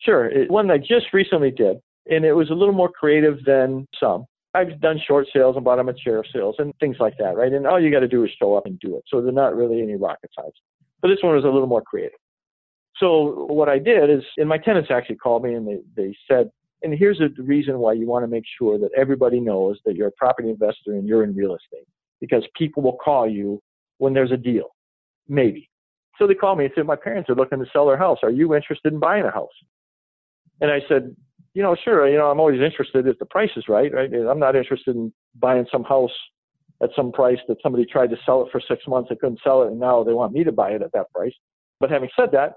Sure. 0.00 0.26
It, 0.26 0.50
one 0.50 0.70
I 0.70 0.78
just 0.78 1.12
recently 1.12 1.50
did, 1.50 1.78
and 2.08 2.24
it 2.24 2.34
was 2.34 2.50
a 2.50 2.54
little 2.54 2.74
more 2.74 2.90
creative 2.90 3.44
than 3.44 3.88
some. 3.98 4.26
I've 4.54 4.80
done 4.80 5.00
short 5.04 5.26
sales 5.34 5.56
and 5.56 5.64
bottom 5.64 5.88
of 5.88 5.98
chair 5.98 6.22
sales 6.32 6.54
and 6.58 6.72
things 6.78 6.96
like 7.00 7.14
that, 7.18 7.36
right? 7.36 7.52
And 7.52 7.66
all 7.66 7.82
you 7.82 7.90
got 7.90 8.00
to 8.00 8.08
do 8.08 8.22
is 8.24 8.30
show 8.40 8.54
up 8.54 8.66
and 8.66 8.78
do 8.78 8.96
it. 8.96 9.02
So 9.08 9.20
they're 9.20 9.32
not 9.32 9.56
really 9.56 9.82
any 9.82 9.96
rocket 9.96 10.30
science. 10.34 10.54
But 11.04 11.10
this 11.10 11.18
one 11.22 11.34
was 11.34 11.44
a 11.44 11.48
little 11.48 11.66
more 11.66 11.82
creative. 11.82 12.18
So 12.96 13.44
what 13.50 13.68
I 13.68 13.78
did 13.78 14.08
is, 14.08 14.22
and 14.38 14.48
my 14.48 14.56
tenants 14.56 14.90
actually 14.90 15.16
called 15.16 15.44
me 15.44 15.52
and 15.52 15.68
they, 15.68 15.80
they 15.94 16.16
said, 16.26 16.50
and 16.82 16.94
here's 16.94 17.18
the 17.18 17.28
reason 17.42 17.78
why 17.78 17.92
you 17.92 18.06
want 18.06 18.22
to 18.22 18.26
make 18.26 18.44
sure 18.58 18.78
that 18.78 18.88
everybody 18.96 19.38
knows 19.38 19.78
that 19.84 19.96
you're 19.96 20.08
a 20.08 20.12
property 20.12 20.48
investor 20.48 20.92
and 20.92 21.06
you're 21.06 21.22
in 21.22 21.36
real 21.36 21.54
estate 21.54 21.86
because 22.22 22.42
people 22.56 22.82
will 22.82 22.96
call 22.96 23.28
you 23.28 23.60
when 23.98 24.14
there's 24.14 24.32
a 24.32 24.36
deal, 24.38 24.68
maybe. 25.28 25.68
So 26.18 26.26
they 26.26 26.32
called 26.32 26.56
me 26.56 26.64
and 26.64 26.74
said, 26.74 26.86
my 26.86 26.96
parents 26.96 27.28
are 27.28 27.34
looking 27.34 27.58
to 27.58 27.66
sell 27.70 27.86
their 27.86 27.98
house. 27.98 28.20
Are 28.22 28.30
you 28.30 28.54
interested 28.54 28.94
in 28.94 28.98
buying 28.98 29.26
a 29.26 29.30
house? 29.30 29.52
And 30.62 30.70
I 30.70 30.80
said, 30.88 31.14
you 31.52 31.62
know, 31.62 31.76
sure, 31.84 32.08
you 32.08 32.16
know, 32.16 32.30
I'm 32.30 32.40
always 32.40 32.62
interested 32.62 33.06
if 33.06 33.18
the 33.18 33.26
price 33.26 33.50
is 33.56 33.68
right, 33.68 33.92
right? 33.92 34.10
I'm 34.10 34.40
not 34.40 34.56
interested 34.56 34.96
in 34.96 35.12
buying 35.34 35.66
some 35.70 35.84
house 35.84 36.12
at 36.84 36.90
some 36.94 37.10
price 37.10 37.38
that 37.48 37.56
somebody 37.62 37.86
tried 37.86 38.10
to 38.10 38.16
sell 38.24 38.42
it 38.42 38.48
for 38.52 38.60
six 38.60 38.86
months 38.86 39.10
and 39.10 39.18
couldn't 39.18 39.40
sell 39.42 39.62
it, 39.62 39.68
and 39.68 39.80
now 39.80 40.04
they 40.04 40.12
want 40.12 40.32
me 40.32 40.44
to 40.44 40.52
buy 40.52 40.70
it 40.70 40.82
at 40.82 40.92
that 40.92 41.10
price. 41.12 41.32
But 41.80 41.90
having 41.90 42.10
said 42.14 42.28
that, 42.32 42.54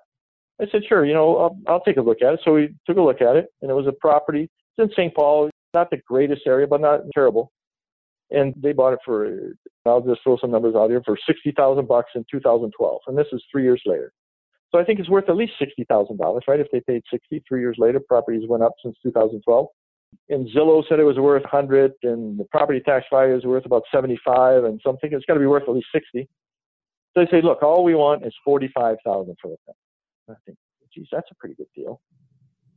I 0.61 0.65
said, 0.71 0.81
sure, 0.87 1.05
you 1.05 1.13
know, 1.13 1.37
I'll, 1.37 1.59
I'll 1.67 1.83
take 1.83 1.97
a 1.97 2.01
look 2.01 2.21
at 2.21 2.33
it. 2.33 2.41
So 2.43 2.53
we 2.53 2.75
took 2.85 2.97
a 2.97 3.01
look 3.01 3.21
at 3.21 3.35
it, 3.35 3.47
and 3.61 3.71
it 3.71 3.73
was 3.73 3.87
a 3.87 3.91
property. 3.91 4.49
It's 4.77 4.91
in 4.91 4.91
St. 4.91 5.15
Paul, 5.15 5.49
not 5.73 5.89
the 5.89 6.01
greatest 6.07 6.41
area, 6.45 6.67
but 6.67 6.81
not 6.81 7.01
terrible. 7.13 7.51
And 8.29 8.53
they 8.57 8.73
bought 8.73 8.93
it 8.93 8.99
for, 9.05 9.53
I'll 9.85 10.01
just 10.01 10.21
throw 10.23 10.37
some 10.37 10.51
numbers 10.51 10.75
out 10.75 10.89
here, 10.89 11.01
for 11.05 11.17
sixty 11.25 11.53
thousand 11.55 11.87
bucks 11.87 12.11
in 12.15 12.25
2012, 12.29 13.01
and 13.07 13.17
this 13.17 13.27
is 13.31 13.41
three 13.49 13.63
years 13.63 13.81
later. 13.85 14.11
So 14.73 14.79
I 14.79 14.83
think 14.83 14.99
it's 14.99 15.09
worth 15.09 15.29
at 15.29 15.37
least 15.37 15.53
sixty 15.57 15.85
thousand 15.85 16.17
dollars, 16.17 16.43
right? 16.45 16.59
If 16.59 16.67
they 16.73 16.81
paid 16.81 17.03
sixty 17.09 17.41
three 17.47 17.61
years 17.61 17.77
later, 17.79 18.01
properties 18.01 18.43
went 18.49 18.63
up 18.63 18.73
since 18.83 18.97
2012. 19.01 19.67
And 20.29 20.47
Zillow 20.49 20.83
said 20.87 20.99
it 20.99 21.03
was 21.03 21.17
worth 21.17 21.43
100, 21.43 21.93
and 22.03 22.37
the 22.37 22.43
property 22.45 22.81
tax 22.81 23.05
value 23.11 23.35
is 23.35 23.45
worth 23.45 23.65
about 23.65 23.83
75, 23.93 24.65
and 24.65 24.79
so 24.83 24.89
I'm 24.89 24.97
thinking 24.97 25.17
it's 25.17 25.25
got 25.25 25.35
to 25.35 25.39
be 25.39 25.45
worth 25.45 25.63
at 25.63 25.69
least 25.69 25.87
60. 25.93 26.27
So 27.13 27.23
they 27.23 27.31
say, 27.31 27.41
look, 27.41 27.63
all 27.63 27.83
we 27.83 27.95
want 27.95 28.25
is 28.25 28.33
45,000 28.43 29.35
for 29.41 29.47
the 29.49 29.57
thing. 29.65 29.75
I 30.29 30.33
think, 30.45 30.57
geez, 30.93 31.07
that's 31.11 31.29
a 31.31 31.35
pretty 31.35 31.55
good 31.55 31.67
deal. 31.75 32.01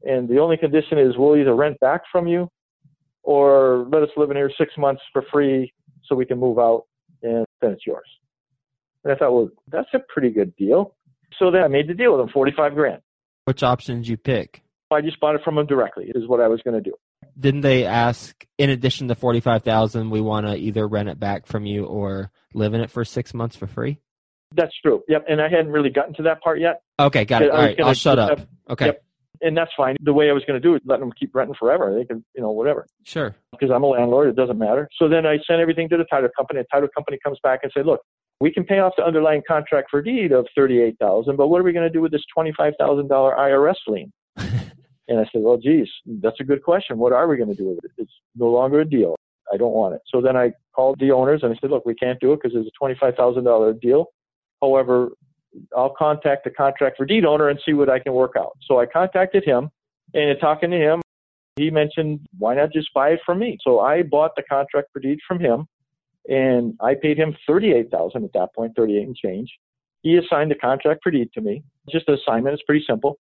And 0.04 0.28
the 0.28 0.38
only 0.38 0.56
condition 0.56 0.98
is 0.98 1.16
we'll 1.16 1.36
either 1.36 1.54
rent 1.54 1.78
back 1.80 2.02
from 2.10 2.26
you, 2.28 2.48
or 3.22 3.86
let 3.90 4.02
us 4.02 4.10
live 4.16 4.30
in 4.30 4.36
here 4.36 4.50
six 4.56 4.72
months 4.78 5.02
for 5.12 5.22
free 5.32 5.72
so 6.04 6.14
we 6.14 6.26
can 6.26 6.38
move 6.38 6.58
out, 6.58 6.84
and 7.22 7.44
then 7.60 7.72
it's 7.72 7.86
yours. 7.86 8.06
And 9.04 9.12
I 9.12 9.16
thought, 9.16 9.32
well, 9.32 9.50
that's 9.68 9.88
a 9.92 9.98
pretty 10.08 10.30
good 10.30 10.54
deal. 10.56 10.94
So 11.38 11.50
then 11.50 11.62
I 11.62 11.68
made 11.68 11.88
the 11.88 11.94
deal 11.94 12.12
with 12.16 12.20
them, 12.20 12.32
45 12.32 12.74
grand. 12.74 13.02
Which 13.44 13.62
option 13.62 13.96
did 13.96 14.08
you 14.08 14.16
pick? 14.16 14.62
I 14.92 15.00
just 15.00 15.20
bought 15.20 15.34
it 15.34 15.42
from 15.44 15.54
them 15.56 15.66
directly. 15.66 16.10
Is 16.14 16.26
what 16.26 16.40
I 16.40 16.48
was 16.48 16.60
going 16.62 16.74
to 16.74 16.80
do. 16.80 16.94
Didn't 17.40 17.62
they 17.62 17.86
ask, 17.86 18.44
in 18.58 18.70
addition 18.70 19.08
to 19.08 19.14
forty 19.14 19.40
five 19.40 19.62
thousand, 19.62 20.10
we 20.10 20.20
want 20.20 20.46
to 20.46 20.56
either 20.56 20.86
rent 20.86 21.08
it 21.08 21.18
back 21.18 21.46
from 21.46 21.64
you 21.64 21.86
or 21.86 22.30
live 22.54 22.74
in 22.74 22.80
it 22.80 22.90
for 22.90 23.04
six 23.04 23.32
months 23.32 23.56
for 23.56 23.66
free? 23.66 23.98
That's 24.54 24.72
true. 24.82 25.02
Yep. 25.08 25.26
And 25.28 25.40
I 25.40 25.48
hadn't 25.48 25.70
really 25.72 25.90
gotten 25.90 26.14
to 26.14 26.22
that 26.24 26.42
part 26.42 26.60
yet. 26.60 26.82
Okay, 26.98 27.24
got 27.24 27.42
it. 27.42 27.50
All 27.50 27.58
right, 27.58 27.80
I'll 27.80 27.94
shut 27.94 28.18
up. 28.18 28.40
Okay, 28.68 28.86
Yep. 28.86 29.04
And 29.42 29.56
that's 29.56 29.70
fine. 29.74 29.96
The 30.02 30.12
way 30.12 30.28
I 30.28 30.34
was 30.34 30.44
going 30.44 30.60
to 30.60 30.68
do 30.68 30.74
it, 30.74 30.82
let 30.84 31.00
them 31.00 31.10
keep 31.18 31.34
renting 31.34 31.54
forever. 31.58 31.94
They 31.94 32.04
can, 32.04 32.22
you 32.34 32.42
know, 32.42 32.50
whatever. 32.50 32.86
sure. 33.04 33.34
Because 33.52 33.70
I'm 33.74 33.82
a 33.82 33.86
landlord, 33.86 34.28
it 34.28 34.36
doesn't 34.36 34.58
matter. 34.58 34.86
So 34.98 35.08
then 35.08 35.24
I 35.24 35.38
sent 35.46 35.60
everything 35.60 35.88
to 35.88 35.96
the 35.96 36.04
title 36.04 36.28
company. 36.36 36.60
The 36.60 36.66
title 36.70 36.90
company 36.94 37.18
comes 37.24 37.38
back 37.42 37.60
and 37.62 37.72
say, 37.74 37.82
look, 37.82 38.00
we 38.40 38.52
can 38.52 38.64
pay 38.64 38.80
off 38.80 38.92
the 38.98 39.04
underlying 39.04 39.42
contract 39.48 39.88
for 39.90 40.02
deed 40.02 40.32
of 40.32 40.46
thirty-eight 40.54 40.96
thousand, 40.98 41.36
but 41.36 41.48
what 41.48 41.60
are 41.60 41.64
we 41.64 41.72
going 41.72 41.86
to 41.86 41.92
do 41.92 42.00
with 42.00 42.10
this 42.12 42.22
twenty-five 42.34 42.74
thousand 42.78 43.08
dollar 43.08 43.34
IRS 43.34 43.74
lien? 43.86 44.12
and 45.10 45.18
I 45.18 45.24
said, 45.30 45.42
well, 45.42 45.58
geez, 45.58 45.88
that's 46.06 46.40
a 46.40 46.44
good 46.44 46.62
question. 46.62 46.96
What 46.96 47.12
are 47.12 47.28
we 47.28 47.36
going 47.36 47.50
to 47.50 47.54
do 47.54 47.68
with 47.68 47.84
it? 47.84 47.90
It's 47.98 48.12
no 48.34 48.46
longer 48.46 48.80
a 48.80 48.84
deal. 48.84 49.16
I 49.52 49.56
don't 49.58 49.72
want 49.72 49.96
it. 49.96 50.00
So 50.06 50.22
then 50.22 50.36
I 50.36 50.52
called 50.74 50.96
the 51.00 51.10
owners 51.10 51.40
and 51.42 51.52
I 51.52 51.58
said, 51.60 51.70
look, 51.70 51.84
we 51.84 51.94
can't 51.96 52.18
do 52.20 52.32
it 52.32 52.40
because 52.42 52.56
it's 52.56 52.68
a 52.68 52.78
twenty-five 52.78 53.16
thousand 53.16 53.44
dollar 53.44 53.74
deal. 53.74 54.06
However, 54.62 55.10
I'll 55.76 55.94
contact 55.98 56.44
the 56.44 56.50
contract 56.50 56.96
for 56.96 57.04
deed 57.04 57.24
owner 57.24 57.48
and 57.48 57.60
see 57.66 57.72
what 57.72 57.90
I 57.90 57.98
can 57.98 58.12
work 58.12 58.34
out. 58.38 58.56
So 58.66 58.78
I 58.78 58.86
contacted 58.86 59.44
him, 59.44 59.68
and 60.14 60.30
in 60.30 60.38
talking 60.38 60.70
to 60.70 60.78
him, 60.78 61.02
he 61.56 61.70
mentioned 61.70 62.20
why 62.38 62.54
not 62.54 62.72
just 62.72 62.94
buy 62.94 63.10
it 63.10 63.20
from 63.26 63.40
me. 63.40 63.58
So 63.62 63.80
I 63.80 64.02
bought 64.02 64.36
the 64.36 64.44
contract 64.44 64.88
for 64.92 65.00
deed 65.00 65.18
from 65.26 65.40
him, 65.40 65.66
and 66.28 66.74
I 66.80 66.94
paid 66.94 67.18
him 67.18 67.36
thirty-eight 67.48 67.90
thousand 67.90 68.22
at 68.22 68.32
that 68.34 68.54
point, 68.54 68.74
thirty-eight 68.76 69.08
and 69.08 69.16
change. 69.16 69.50
He 70.02 70.16
assigned 70.16 70.52
the 70.52 70.54
contract 70.54 71.00
for 71.02 71.10
deed 71.10 71.30
to 71.34 71.40
me. 71.40 71.64
Just 71.90 72.08
an 72.08 72.14
assignment. 72.14 72.54
It's 72.54 72.62
pretty 72.62 72.84
simple. 72.88 73.18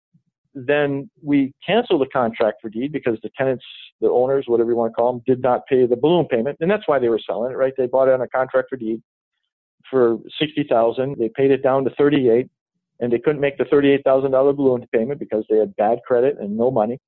Then 0.54 1.10
we 1.22 1.52
canceled 1.64 2.00
the 2.00 2.06
contract 2.06 2.58
for 2.60 2.68
deed 2.68 2.92
because 2.92 3.18
the 3.22 3.30
tenants, 3.36 3.64
the 4.00 4.08
owners, 4.08 4.44
whatever 4.46 4.70
you 4.70 4.76
want 4.76 4.92
to 4.92 4.94
call 4.94 5.12
them, 5.12 5.22
did 5.26 5.42
not 5.42 5.66
pay 5.66 5.86
the 5.86 5.96
balloon 5.96 6.26
payment, 6.26 6.56
and 6.60 6.70
that's 6.70 6.86
why 6.86 6.98
they 6.98 7.08
were 7.08 7.20
selling 7.24 7.52
it, 7.52 7.56
right? 7.56 7.72
They 7.76 7.86
bought 7.86 8.08
it 8.08 8.14
on 8.14 8.22
a 8.22 8.28
contract 8.28 8.68
for 8.70 8.76
deed 8.76 9.02
for 9.90 10.18
sixty 10.40 10.64
thousand. 10.68 11.16
They 11.18 11.28
paid 11.28 11.50
it 11.50 11.62
down 11.62 11.84
to 11.84 11.90
thirty-eight, 11.90 12.48
and 13.00 13.12
they 13.12 13.18
couldn't 13.18 13.40
make 13.40 13.58
the 13.58 13.66
thirty-eight 13.66 14.04
thousand 14.04 14.32
dollar 14.32 14.52
balloon 14.52 14.86
payment 14.92 15.20
because 15.20 15.44
they 15.48 15.58
had 15.58 15.76
bad 15.76 15.98
credit 16.06 16.36
and 16.40 16.56
no 16.56 16.70
money. 16.70 16.98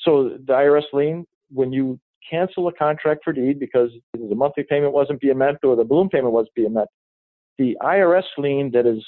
So 0.00 0.30
the 0.46 0.52
IRS 0.52 0.84
lien, 0.92 1.26
when 1.50 1.72
you 1.72 1.98
cancel 2.28 2.68
a 2.68 2.72
contract 2.72 3.22
for 3.24 3.32
deed 3.32 3.58
because 3.58 3.90
the 4.14 4.34
monthly 4.34 4.64
payment 4.64 4.92
wasn't 4.92 5.20
being 5.20 5.38
met 5.38 5.56
or 5.62 5.76
the 5.76 5.84
balloon 5.84 6.08
payment 6.08 6.32
wasn't 6.32 6.54
being 6.54 6.74
met, 6.74 6.88
the 7.58 7.76
IRS 7.82 8.24
lien 8.36 8.70
that 8.72 8.86
is 8.86 9.04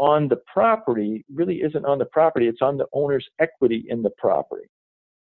on 0.00 0.28
the 0.28 0.40
property 0.52 1.26
really 1.32 1.56
isn't 1.56 1.84
on 1.84 1.98
the 1.98 2.06
property; 2.06 2.48
it's 2.48 2.62
on 2.62 2.78
the 2.78 2.86
owner's 2.94 3.28
equity 3.38 3.84
in 3.88 4.02
the 4.02 4.10
property. 4.16 4.64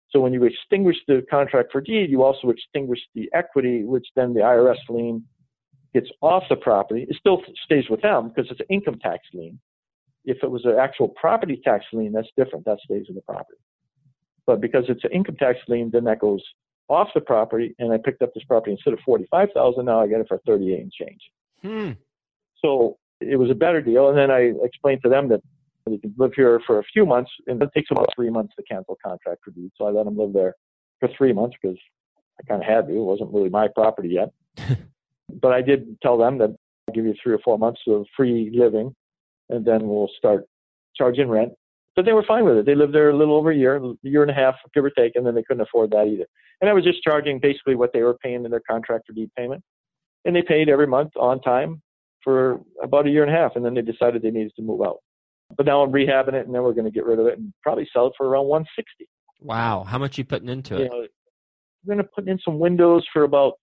So 0.09 0.21
when 0.21 0.33
you 0.33 0.43
extinguish 0.45 0.95
the 1.07 1.25
contract 1.29 1.71
for 1.71 1.81
deed, 1.81 2.09
you 2.09 2.23
also 2.23 2.49
extinguish 2.49 2.99
the 3.13 3.29
equity, 3.33 3.83
which 3.83 4.07
then 4.15 4.33
the 4.33 4.39
IRS 4.39 4.77
lien 4.89 5.23
gets 5.93 6.07
off 6.21 6.43
the 6.49 6.55
property. 6.55 7.05
It 7.09 7.17
still 7.19 7.41
stays 7.65 7.85
with 7.89 8.01
them 8.01 8.29
because 8.29 8.49
it's 8.49 8.61
an 8.61 8.65
income 8.69 8.97
tax 8.99 9.19
lien. 9.33 9.59
If 10.23 10.37
it 10.41 10.49
was 10.49 10.63
an 10.65 10.77
actual 10.79 11.09
property 11.09 11.59
tax 11.63 11.85
lien, 11.91 12.13
that's 12.13 12.29
different. 12.37 12.65
That 12.65 12.79
stays 12.85 13.05
in 13.09 13.15
the 13.15 13.21
property. 13.21 13.59
But 14.45 14.61
because 14.61 14.85
it's 14.87 15.03
an 15.03 15.11
income 15.11 15.35
tax 15.37 15.59
lien, 15.67 15.89
then 15.91 16.05
that 16.05 16.19
goes 16.19 16.43
off 16.87 17.09
the 17.13 17.21
property. 17.21 17.75
And 17.79 17.91
I 17.91 17.97
picked 17.97 18.21
up 18.21 18.33
this 18.33 18.43
property 18.45 18.71
instead 18.71 18.93
of 18.93 18.99
forty-five 19.05 19.49
thousand. 19.53 19.85
Now 19.85 20.01
I 20.01 20.07
get 20.07 20.21
it 20.21 20.27
for 20.29 20.39
thirty-eight 20.45 20.79
and 20.79 20.91
change. 20.91 21.21
Hmm. 21.61 21.91
So 22.63 22.97
it 23.21 23.37
was 23.37 23.49
a 23.49 23.55
better 23.55 23.81
deal. 23.81 24.09
And 24.09 24.17
then 24.17 24.31
I 24.31 24.53
explained 24.63 25.01
to 25.03 25.09
them 25.09 25.29
that 25.29 25.41
they 25.85 25.97
could 25.97 26.13
live 26.17 26.31
here 26.35 26.61
for 26.65 26.79
a 26.79 26.83
few 26.83 27.05
months, 27.05 27.31
and 27.47 27.61
it 27.61 27.69
takes 27.75 27.91
about 27.91 28.09
three 28.15 28.29
months 28.29 28.53
to 28.57 28.63
cancel 28.63 28.97
contract 29.03 29.41
for 29.43 29.51
deed. 29.51 29.71
So 29.77 29.85
I 29.85 29.91
let 29.91 30.05
them 30.05 30.17
live 30.17 30.33
there 30.33 30.55
for 30.99 31.09
three 31.17 31.33
months 31.33 31.55
because 31.61 31.77
I 32.39 32.43
kind 32.47 32.61
of 32.61 32.67
had 32.67 32.87
to. 32.87 32.93
It 32.93 33.03
wasn't 33.03 33.33
really 33.33 33.49
my 33.49 33.67
property 33.67 34.09
yet. 34.09 34.31
but 35.41 35.53
I 35.53 35.61
did 35.61 35.99
tell 36.01 36.17
them 36.17 36.37
that 36.39 36.49
I'll 36.87 36.93
give 36.93 37.05
you 37.05 37.15
three 37.21 37.33
or 37.33 37.39
four 37.39 37.57
months 37.57 37.81
of 37.87 38.05
free 38.15 38.51
living, 38.53 38.93
and 39.49 39.65
then 39.65 39.87
we'll 39.87 40.09
start 40.17 40.45
charging 40.95 41.29
rent. 41.29 41.53
But 41.95 42.05
they 42.05 42.13
were 42.13 42.23
fine 42.23 42.45
with 42.45 42.57
it. 42.57 42.65
They 42.65 42.75
lived 42.75 42.93
there 42.93 43.09
a 43.09 43.17
little 43.17 43.35
over 43.35 43.51
a 43.51 43.55
year, 43.55 43.75
a 43.75 43.95
year 44.03 44.21
and 44.21 44.31
a 44.31 44.35
half, 44.35 44.55
give 44.73 44.85
or 44.85 44.91
take, 44.91 45.15
and 45.15 45.25
then 45.25 45.35
they 45.35 45.43
couldn't 45.43 45.61
afford 45.61 45.91
that 45.91 46.07
either. 46.07 46.25
And 46.61 46.69
I 46.69 46.73
was 46.73 46.83
just 46.83 47.03
charging 47.03 47.39
basically 47.39 47.75
what 47.75 47.91
they 47.91 48.01
were 48.01 48.17
paying 48.23 48.45
in 48.45 48.51
their 48.51 48.61
contract 48.69 49.07
for 49.07 49.13
deed 49.13 49.29
payment. 49.37 49.61
And 50.23 50.35
they 50.35 50.43
paid 50.43 50.69
every 50.69 50.87
month 50.87 51.11
on 51.17 51.41
time 51.41 51.81
for 52.23 52.59
about 52.83 53.07
a 53.07 53.09
year 53.09 53.23
and 53.23 53.33
a 53.33 53.37
half, 53.37 53.55
and 53.55 53.63
then 53.65 53.73
they 53.73 53.81
decided 53.81 54.21
they 54.21 54.31
needed 54.31 54.53
to 54.55 54.61
move 54.61 54.81
out. 54.81 54.97
But 55.57 55.65
now 55.65 55.81
I'm 55.81 55.91
rehabbing 55.91 56.33
it, 56.33 56.45
and 56.45 56.55
then 56.55 56.63
we're 56.63 56.73
going 56.73 56.85
to 56.85 56.91
get 56.91 57.05
rid 57.05 57.19
of 57.19 57.27
it 57.27 57.37
and 57.37 57.53
probably 57.61 57.87
sell 57.91 58.07
it 58.07 58.13
for 58.17 58.27
around 58.27 58.47
160. 58.47 59.07
Wow, 59.41 59.83
how 59.83 59.97
much 59.97 60.17
you 60.17 60.23
putting 60.23 60.49
into 60.49 60.75
You 60.77 60.81
it? 60.85 60.91
know, 60.91 61.07
we're 61.85 61.95
going 61.95 62.05
to 62.05 62.09
put 62.15 62.27
in 62.27 62.39
some 62.45 62.59
windows 62.59 63.05
for 63.11 63.23
about 63.23 63.53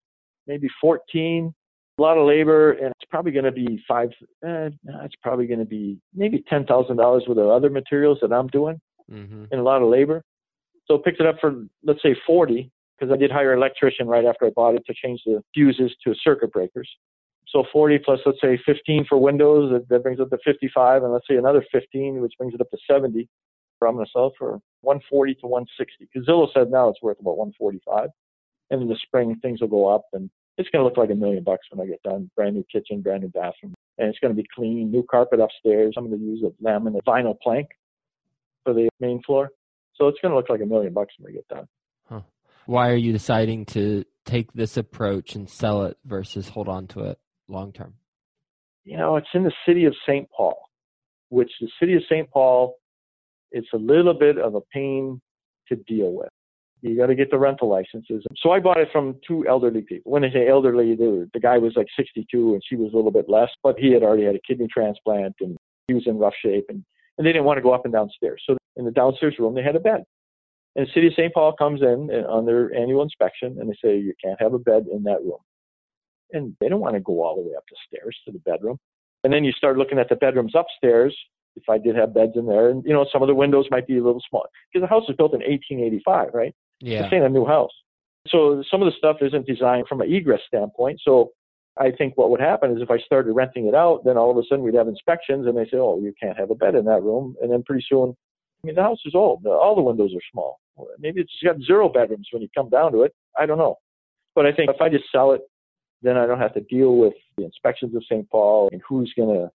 maybe 0.47 0.69
14. 0.81 1.55
A 1.99 2.03
lot 2.03 2.17
of 2.17 2.27
labor, 2.29 2.73
and 2.73 2.87
it's 3.01 3.11
probably 3.11 3.33
going 3.33 3.45
to 3.45 3.51
be 3.53 3.83
five. 3.89 4.11
Eh, 4.45 4.69
it's 5.03 5.15
probably 5.21 5.47
going 5.49 5.59
to 5.59 5.65
be 5.65 5.99
maybe 6.15 6.45
ten 6.49 6.65
thousand 6.65 6.97
dollars 6.97 7.25
worth 7.27 7.39
of 7.39 7.49
other 7.49 7.71
materials 7.71 8.19
that 8.23 8.33
I'm 8.33 8.47
doing, 8.49 8.81
Mm-hmm. 9.11 9.47
and 9.51 9.61
a 9.61 9.65
lot 9.65 9.83
of 9.83 9.89
labor. 9.89 10.23
So 10.87 10.99
picked 10.99 11.21
it 11.21 11.27
up 11.27 11.37
for 11.41 11.65
let's 11.83 12.01
say 12.03 12.15
40 12.27 12.71
because 12.97 13.13
I 13.13 13.17
did 13.17 13.31
hire 13.33 13.53
an 13.53 13.59
electrician 13.59 14.07
right 14.07 14.25
after 14.25 14.47
I 14.47 14.51
bought 14.51 14.75
it 14.77 14.83
to 14.87 14.95
change 14.95 15.21
the 15.27 15.43
fuses 15.55 15.93
to 16.05 16.15
circuit 16.23 16.53
breakers. 16.53 16.89
So 17.53 17.65
40 17.73 17.99
plus 18.05 18.21
let's 18.27 18.41
say 18.43 18.59
15 18.67 19.07
for 19.09 19.19
windows, 19.19 19.73
that, 19.73 19.89
that 19.89 20.03
brings 20.03 20.21
it 20.21 20.23
up 20.23 20.31
to 20.31 20.39
55, 20.45 21.03
and 21.03 21.13
let's 21.13 21.27
say 21.29 21.37
another 21.37 21.65
15, 21.73 22.21
which 22.21 22.35
brings 22.39 22.55
it 22.55 22.61
up 22.61 22.71
to 22.71 22.79
70. 22.91 23.29
I'm 23.81 23.95
going 23.95 24.05
to 24.05 24.11
sell 24.13 24.27
it 24.27 24.33
for 24.37 24.61
140 24.83 25.35
to 25.37 25.47
160 25.47 26.09
because 26.13 26.27
Zillow 26.27 26.49
said 26.53 26.71
now 26.71 26.89
it's 26.89 27.01
worth 27.01 27.21
about 27.21 27.37
145, 27.37 28.09
and 28.71 28.83
in 28.83 28.89
the 28.89 28.97
spring 29.03 29.37
things 29.41 29.61
will 29.61 29.69
go 29.69 29.87
up, 29.89 30.07
and 30.13 30.31
it's 30.57 30.69
going 30.71 30.81
to 30.81 30.85
look 30.85 30.97
like 30.97 31.11
a 31.11 31.15
million 31.15 31.45
bucks 31.45 31.67
when 31.71 31.87
I 31.87 31.89
get 31.89 32.03
done. 32.03 32.31
Brand 32.37 32.57
new 32.57 32.65
kitchen, 32.71 33.03
brand 33.03 33.23
new 33.23 33.29
bathroom, 33.29 33.75
and 33.99 34.09
it's 34.09 34.19
going 34.19 34.35
to 34.35 34.43
be 34.43 34.49
clean, 34.55 34.91
new 34.91 35.05
carpet 35.09 35.41
upstairs. 35.41 35.95
I'm 35.97 36.09
going 36.09 36.19
to 36.19 36.25
use 36.25 36.43
a 36.43 36.63
laminate 36.63 37.05
vinyl 37.07 37.39
plank 37.41 37.69
for 38.65 38.75
the 38.75 38.89
main 38.99 39.23
floor, 39.23 39.51
so 39.95 40.09
it's 40.09 40.19
going 40.21 40.33
to 40.33 40.37
look 40.37 40.51
like 40.51 40.61
a 40.61 40.67
million 40.67 40.93
bucks 40.93 41.15
when 41.19 41.33
we 41.33 41.37
get 41.37 41.49
done. 41.49 41.69
Huh. 42.09 42.23
Why 42.67 42.91
are 42.91 42.97
you 42.97 43.13
deciding 43.13 43.67
to 43.67 44.05
take 44.27 44.53
this 44.53 44.77
approach 44.77 45.37
and 45.37 45.49
sell 45.49 45.85
it 45.85 45.97
versus 46.05 46.49
hold 46.49 46.69
on 46.69 46.89
to 46.89 47.05
it 47.05 47.19
long 47.49 47.73
term? 47.73 47.95
You 48.85 48.97
know, 48.97 49.17
it's 49.17 49.29
in 49.35 49.45
the 49.45 49.53
city 49.67 49.85
of 49.85 49.95
St. 50.07 50.29
Paul, 50.31 50.59
which 51.29 51.51
the 51.61 51.69
city 51.79 51.95
of 51.95 52.03
St. 52.09 52.31
Paul, 52.31 52.77
it's 53.51 53.69
a 53.75 53.77
little 53.77 54.15
bit 54.15 54.39
of 54.39 54.55
a 54.55 54.61
pain 54.73 55.21
to 55.69 55.77
deal 55.77 56.13
with. 56.13 56.29
You 56.81 56.97
got 56.97 57.07
to 57.07 57.15
get 57.15 57.31
the 57.31 57.39
rental 57.39 57.69
licenses. 57.69 58.25
So 58.37 58.53
I 58.53 58.61
bought 58.61 58.79
it 58.79 58.89
from 58.93 59.17
two 59.27 59.47
elderly 59.49 59.83
people. 59.83 60.13
When 60.13 60.25
I 60.25 60.31
say 60.31 60.49
elderly, 60.49 60.95
the, 60.95 61.29
the 61.35 61.41
guy 61.41 61.59
was 61.59 61.73
like 61.77 61.89
62 61.97 62.55
and 62.55 62.63
she 62.65 62.77
was 62.77 62.93
a 62.93 62.97
little 62.97 63.11
bit 63.11 63.29
less, 63.29 63.51
but 63.63 63.79
he 63.79 63.93
had 63.93 64.03
already 64.03 64.25
had 64.25 64.37
a 64.37 64.41
kidney 64.47 64.69
transplant 64.73 65.35
and 65.41 65.57
he 65.89 65.95
was 65.95 66.07
in 66.07 66.19
rough 66.19 66.35
shape 66.41 66.67
and, 66.69 66.85
and 67.17 67.27
they 67.27 67.33
didn't 67.33 67.47
want 67.47 67.59
to 67.59 67.63
go 67.63 67.73
up 67.73 67.85
and 67.85 67.93
downstairs. 67.93 68.43
So 68.47 68.57
in 68.77 68.85
the 68.85 68.93
downstairs 68.93 69.35
room, 69.39 69.55
they 69.55 69.63
had 69.63 69.75
a 69.75 69.81
bed. 69.81 70.05
And 70.77 70.87
the 70.87 70.93
city 70.93 71.09
of 71.09 71.15
St. 71.15 71.35
Paul 71.35 71.53
comes 71.55 71.83
in 71.83 72.11
eh, 72.13 72.23
on 72.23 72.47
their 72.47 72.73
annual 72.73 73.03
inspection 73.03 73.57
and 73.61 73.69
they 73.69 73.77
say, 73.83 73.99
you 73.99 74.15
can't 74.23 74.41
have 74.41 74.55
a 74.55 74.59
bed 74.59 74.87
in 74.93 75.03
that 75.03 75.21
room. 75.23 75.41
And 76.33 76.55
they 76.61 76.69
don't 76.69 76.81
want 76.81 76.95
to 76.95 77.01
go 77.01 77.23
all 77.23 77.37
the 77.37 77.43
way 77.43 77.55
up 77.57 77.65
the 77.71 77.77
stairs 77.87 78.17
to 78.25 78.33
the 78.33 78.39
bedroom. 78.41 78.79
And 79.25 79.33
then 79.33 79.45
you 79.45 79.53
start 79.53 79.79
looking 79.79 79.99
at 79.99 80.09
the 80.09 80.17
bedrooms 80.17 80.55
upstairs. 80.55 81.17
If 81.57 81.69
I 81.69 81.79
did 81.79 81.97
have 81.97 82.15
beds 82.15 82.33
in 82.37 82.47
there, 82.47 82.71
and 82.71 82.85
you 82.85 82.93
know, 82.93 83.07
some 83.13 83.23
of 83.23 83.29
the 83.29 83.35
windows 83.35 83.67
might 83.71 83.87
be 83.87 83.99
a 83.99 84.05
little 84.05 84.23
small 84.29 84.47
because 84.73 84.85
the 84.85 84.89
house 84.89 85.09
was 85.09 85.17
built 85.17 85.33
in 85.33 85.41
1885, 85.41 86.29
right? 86.33 86.55
Yeah. 86.81 87.03
This 87.03 87.13
ain't 87.13 87.25
a 87.25 87.29
new 87.29 87.45
house. 87.45 87.73
So 88.29 88.63
some 88.71 88.81
of 88.83 88.87
the 88.87 88.97
stuff 88.97 89.17
isn't 89.23 89.47
designed 89.47 89.89
from 89.89 90.01
an 90.01 90.13
egress 90.13 90.41
standpoint. 90.47 91.01
So 91.03 91.33
I 91.79 91.91
think 91.91 92.17
what 92.17 92.31
would 92.31 92.41
happen 92.41 92.77
is 92.77 92.83
if 92.83 92.91
I 92.91 92.99
started 92.99 93.33
renting 93.33 93.67
it 93.67 93.75
out, 93.75 94.05
then 94.05 94.17
all 94.17 94.31
of 94.31 94.37
a 94.37 94.43
sudden 94.49 94.65
we'd 94.65 94.75
have 94.75 94.89
inspections 94.89 95.47
and 95.47 95.57
they 95.57 95.65
say, 95.65 95.79
oh, 95.79 95.99
you 96.01 96.13
can't 96.21 96.39
have 96.39 96.51
a 96.51 96.55
bed 96.55 96.75
in 96.75 96.85
that 96.85 97.03
room. 97.03 97.37
And 97.41 97.51
then 97.51 97.63
pretty 97.63 97.85
soon, 97.89 98.15
I 98.63 98.67
mean, 98.67 98.75
the 98.77 98.83
house 98.83 98.99
is 99.05 99.15
old. 99.15 99.47
All 99.47 99.75
the 99.75 99.83
windows 99.83 100.13
are 100.15 100.31
small. 100.33 100.59
Maybe 100.99 101.21
it's 101.21 101.33
got 101.43 101.61
zero 101.61 101.89
bedrooms 101.89 102.29
when 102.33 102.43
you 102.43 102.49
come 102.57 102.69
down 102.69 102.93
to 102.93 103.03
it. 103.03 103.15
I 103.39 103.47
don't 103.47 103.59
know. 103.59 103.77
But 104.35 104.47
I 104.47 104.53
think 104.53 104.71
if 104.71 104.81
I 104.81 104.89
just 104.89 105.05
sell 105.11 105.33
it, 105.33 105.43
then 106.03 106.17
I 106.17 106.27
don't 106.27 106.39
have 106.39 106.55
to 106.55 106.61
deal 106.61 106.97
with 106.97 107.15
the 107.37 107.45
inspections 107.45 107.95
of 107.95 108.05
St. 108.05 108.29
Paul 108.31 108.69
and 108.73 108.81
who's 108.89 109.13
going 109.17 109.35
to 109.35 109.51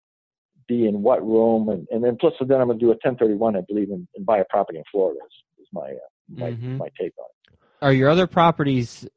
be 0.68 0.88
in 0.88 1.02
what 1.02 1.26
room. 1.26 1.70
And, 1.70 1.88
and 1.92 2.04
then 2.04 2.18
plus, 2.20 2.34
so 2.40 2.46
then 2.46 2.62
I'm 2.62 2.68
going 2.68 2.80
to 2.80 2.86
do 2.86 2.92
a 2.92 3.00
1031, 3.04 3.58
I 3.58 3.62
believe, 3.68 3.90
and, 3.90 4.08
and 4.16 4.26
buy 4.26 4.38
a 4.38 4.46
property 4.50 4.78
in 4.78 4.84
Florida 4.92 5.20
is, 5.26 5.64
is 5.64 5.68
my, 5.74 5.82
uh, 5.82 6.10
my, 6.30 6.52
mm-hmm. 6.52 6.78
my 6.78 6.88
take 7.00 7.14
on 7.18 7.26
it. 7.26 7.60
Are 7.82 7.94
your 7.94 8.10
other 8.10 8.28
properties 8.28 9.08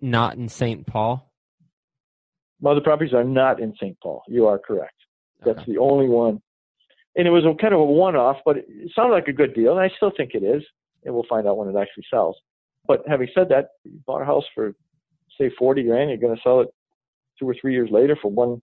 not 0.00 0.36
in 0.36 0.48
St. 0.48 0.86
Paul? 0.86 1.30
My 2.60 2.70
other 2.70 2.80
properties 2.80 3.12
are 3.12 3.24
not 3.24 3.60
in 3.60 3.74
St. 3.74 3.98
Paul. 4.00 4.22
You 4.28 4.46
are 4.46 4.58
correct. 4.58 4.94
That's 5.44 5.58
okay. 5.58 5.72
the 5.72 5.78
only 5.78 6.08
one. 6.08 6.40
And 7.14 7.26
it 7.26 7.30
was 7.30 7.44
a 7.44 7.54
kind 7.60 7.74
of 7.74 7.80
a 7.80 7.84
one-off, 7.84 8.38
but 8.44 8.58
it 8.58 8.66
sounded 8.94 9.14
like 9.14 9.28
a 9.28 9.32
good 9.32 9.54
deal, 9.54 9.72
and 9.72 9.80
I 9.80 9.90
still 9.96 10.12
think 10.16 10.32
it 10.34 10.42
is. 10.42 10.62
And 11.04 11.14
we'll 11.14 11.26
find 11.28 11.46
out 11.46 11.56
when 11.56 11.68
it 11.68 11.76
actually 11.78 12.04
sells. 12.10 12.36
But 12.86 13.02
having 13.08 13.28
said 13.34 13.48
that, 13.50 13.68
you 13.84 14.00
bought 14.06 14.22
a 14.22 14.24
house 14.24 14.44
for 14.54 14.74
say 15.38 15.50
40 15.58 15.84
grand, 15.84 16.10
you're 16.10 16.18
going 16.18 16.34
to 16.34 16.42
sell 16.42 16.60
it 16.60 16.68
two 17.38 17.48
or 17.48 17.54
three 17.60 17.72
years 17.72 17.90
later 17.90 18.16
for 18.20 18.30
one 18.30 18.60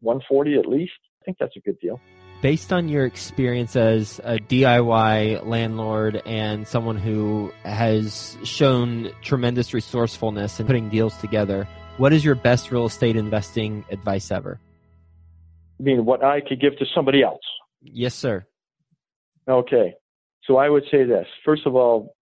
140 0.00 0.58
at 0.58 0.66
least. 0.66 0.92
I 1.22 1.24
think 1.24 1.38
that's 1.38 1.56
a 1.56 1.60
good 1.60 1.78
deal. 1.80 2.00
Based 2.40 2.72
on 2.72 2.88
your 2.88 3.06
experience 3.06 3.76
as 3.76 4.20
a 4.24 4.36
DIY 4.36 5.46
landlord 5.46 6.20
and 6.26 6.66
someone 6.66 6.96
who 6.96 7.52
has 7.62 8.36
shown 8.42 9.12
tremendous 9.22 9.72
resourcefulness 9.72 10.58
in 10.58 10.66
putting 10.66 10.88
deals 10.88 11.16
together, 11.18 11.68
what 11.98 12.12
is 12.12 12.24
your 12.24 12.34
best 12.34 12.72
real 12.72 12.86
estate 12.86 13.14
investing 13.14 13.84
advice 13.90 14.32
ever? 14.32 14.58
I 15.78 15.82
mean 15.84 16.04
what 16.04 16.24
I 16.24 16.40
could 16.40 16.60
give 16.60 16.76
to 16.78 16.86
somebody 16.92 17.22
else? 17.22 17.42
Yes, 17.80 18.14
sir. 18.14 18.44
Okay. 19.48 19.94
So 20.44 20.56
I 20.56 20.68
would 20.68 20.84
say 20.90 21.04
this. 21.04 21.26
First 21.44 21.66
of 21.66 21.76
all, 21.76 22.16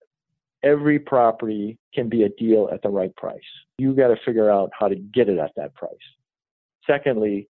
every 0.62 0.98
property 0.98 1.78
can 1.94 2.08
be 2.08 2.24
a 2.24 2.28
deal 2.30 2.68
at 2.72 2.82
the 2.82 2.88
right 2.88 3.14
price. 3.16 3.40
You 3.78 3.94
got 3.94 4.08
to 4.08 4.16
figure 4.24 4.50
out 4.50 4.70
how 4.78 4.88
to 4.88 4.94
get 4.94 5.28
it 5.28 5.38
at 5.38 5.52
that 5.56 5.74
price. 5.74 5.92
Secondly, 6.86 7.48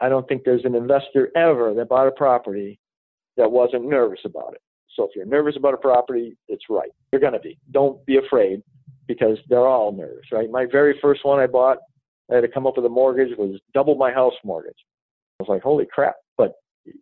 I 0.00 0.08
don't 0.08 0.28
think 0.28 0.42
there's 0.44 0.64
an 0.64 0.74
investor 0.74 1.30
ever 1.36 1.74
that 1.74 1.88
bought 1.88 2.06
a 2.06 2.12
property 2.12 2.78
that 3.36 3.50
wasn't 3.50 3.88
nervous 3.88 4.20
about 4.24 4.54
it. 4.54 4.60
So 4.94 5.04
if 5.04 5.10
you're 5.14 5.26
nervous 5.26 5.56
about 5.56 5.74
a 5.74 5.78
property, 5.78 6.36
it's 6.48 6.64
right. 6.70 6.90
You're 7.12 7.20
going 7.20 7.34
to 7.34 7.40
be. 7.40 7.58
Don't 7.70 8.04
be 8.06 8.18
afraid 8.18 8.62
because 9.06 9.38
they're 9.48 9.66
all 9.66 9.92
nervous, 9.92 10.24
right? 10.32 10.50
My 10.50 10.66
very 10.70 10.98
first 11.00 11.24
one 11.24 11.38
I 11.38 11.46
bought, 11.46 11.78
I 12.30 12.36
had 12.36 12.40
to 12.40 12.48
come 12.48 12.66
up 12.66 12.76
with 12.76 12.86
a 12.86 12.90
mortgage 12.90 13.36
was 13.38 13.60
double 13.74 13.94
my 13.94 14.12
house 14.12 14.34
mortgage. 14.44 14.78
I 15.38 15.42
was 15.42 15.48
like, 15.48 15.62
holy 15.62 15.86
crap. 15.92 16.16
But 16.36 16.54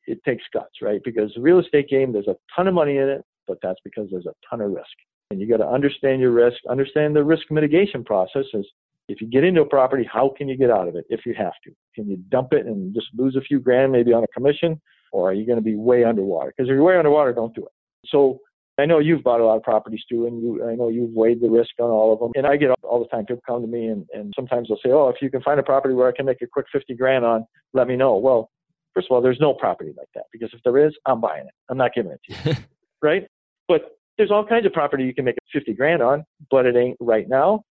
it 0.07 0.23
takes 0.25 0.45
guts, 0.53 0.83
right? 0.83 1.01
Because 1.05 1.33
the 1.35 1.41
real 1.41 1.61
estate 1.61 1.89
game, 1.89 2.13
there's 2.13 2.29
a 2.29 2.37
ton 2.55 2.69
of 2.69 2.75
money 2.75 2.97
in 2.97 3.09
it, 3.09 3.25
but 3.47 3.59
that's 3.63 3.81
because 3.85 4.09
there's 4.11 4.27
a 4.27 4.35
ton 4.49 4.61
of 4.61 4.71
risk. 4.71 4.87
And 5.35 5.41
you 5.41 5.49
got 5.49 5.57
to 5.57 5.69
understand 5.69 6.21
your 6.21 6.31
risk, 6.31 6.59
understand 6.71 7.17
the 7.17 7.25
risk 7.25 7.51
mitigation 7.51 8.05
process 8.05 8.45
is 8.55 8.65
if 9.09 9.21
you 9.21 9.27
get 9.27 9.43
into 9.43 9.63
a 9.63 9.67
property, 9.67 10.09
how 10.11 10.33
can 10.39 10.49
you 10.49 10.57
get 10.57 10.71
out 10.71 10.87
of 10.87 10.95
it 10.95 11.05
if 11.09 11.27
you 11.27 11.35
have 11.37 11.55
to? 11.65 11.73
Can 11.93 12.09
you 12.09 12.19
dump 12.29 12.53
it 12.53 12.67
and 12.67 12.95
just 12.95 13.09
lose 13.19 13.35
a 13.35 13.41
few 13.41 13.59
grand 13.59 13.91
maybe 13.91 14.13
on 14.13 14.23
a 14.23 14.29
commission? 14.29 14.81
Or 15.11 15.31
are 15.31 15.33
you 15.33 15.45
going 15.45 15.59
to 15.59 15.63
be 15.63 15.75
way 15.75 16.05
underwater? 16.05 16.55
Because 16.57 16.71
if 16.71 16.75
you're 16.75 16.85
way 16.85 16.97
underwater, 16.97 17.33
don't 17.33 17.53
do 17.53 17.63
it. 17.63 17.73
So 18.07 18.39
I 18.79 18.87
know 18.87 19.01
you've 19.01 19.25
bought 19.25 19.41
a 19.41 19.45
lot 19.45 19.57
of 19.57 19.65
properties 19.65 20.05
too, 20.09 20.27
and 20.27 20.41
you, 20.41 20.69
I 20.69 20.77
know 20.77 20.89
you've 20.89 21.13
weighed 21.13 21.41
the 21.41 21.51
risk 21.51 21.71
on 21.81 21.91
all 21.91 22.13
of 22.13 22.21
them. 22.21 22.31
And 22.37 22.47
I 22.47 22.57
get 22.57 22.71
all 22.85 23.01
the 23.01 23.09
time 23.09 23.27
people 23.27 23.43
come 23.45 23.61
to 23.61 23.67
me, 23.67 23.89
and, 23.89 24.07
and 24.15 24.33
sometimes 24.37 24.69
they'll 24.69 24.79
say, 24.85 24.93
"Oh, 24.93 25.09
if 25.09 25.17
you 25.21 25.31
can 25.31 25.43
find 25.43 25.59
a 25.59 25.65
property 25.65 25.95
where 25.95 26.09
I 26.09 26.13
can 26.13 26.27
make 26.27 26.43
a 26.43 26.47
quick 26.47 26.67
fifty 26.73 26.95
grand 26.95 27.25
on, 27.25 27.45
let 27.73 27.89
me 27.89 27.97
know." 27.97 28.17
Well, 28.19 28.51
first 28.95 29.09
of 29.11 29.15
all, 29.15 29.21
there's 29.21 29.41
no 29.41 29.53
property 29.53 29.93
like 29.97 30.09
that 30.15 30.25
because 30.33 30.51
if 30.53 30.61
there 30.65 30.85
is, 30.85 30.93
I'm 31.07 31.21
buying 31.21 31.47
it. 31.47 31.55
I'm 31.69 31.79
not 31.79 31.93
giving 31.95 32.13
it 32.13 32.21
to 32.29 32.51
you, 32.51 32.57
right? 33.03 33.27
But 33.69 33.97
there's 34.17 34.31
all 34.31 34.45
kinds 34.45 34.67
of 34.67 34.73
property 34.73 35.05
you 35.05 35.15
can 35.15 35.25
make 35.25 35.37
50 35.53 35.73
grand 35.75 36.03
on, 36.03 36.25
but 36.51 36.67
it 36.67 36.77
ain't 36.77 36.97
right 37.01 37.29
now, 37.29 37.65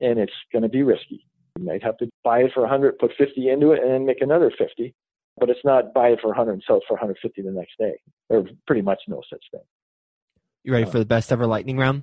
and 0.00 0.18
it's 0.18 0.32
going 0.52 0.62
to 0.62 0.68
be 0.68 0.82
risky. 0.82 1.26
You 1.58 1.66
might 1.66 1.82
have 1.82 1.96
to 1.98 2.08
buy 2.22 2.40
it 2.40 2.52
for 2.52 2.60
100, 2.60 2.98
put 2.98 3.12
50 3.16 3.48
into 3.48 3.72
it, 3.72 3.82
and 3.82 3.92
then 3.92 4.06
make 4.06 4.20
another 4.20 4.50
50. 4.56 4.94
But 5.38 5.50
it's 5.50 5.60
not 5.64 5.92
buy 5.92 6.08
it 6.08 6.20
for 6.20 6.28
100 6.28 6.52
and 6.52 6.62
sell 6.66 6.76
it 6.76 6.84
for 6.86 6.94
150 6.94 7.42
the 7.42 7.50
next 7.50 7.72
day. 7.78 7.94
There's 8.30 8.48
pretty 8.66 8.82
much 8.82 9.00
no 9.08 9.20
such 9.28 9.42
thing. 9.50 9.60
You 10.62 10.72
ready 10.72 10.86
uh, 10.86 10.90
for 10.90 10.98
the 10.98 11.04
best 11.04 11.32
ever 11.32 11.46
lightning 11.46 11.76
round? 11.76 12.02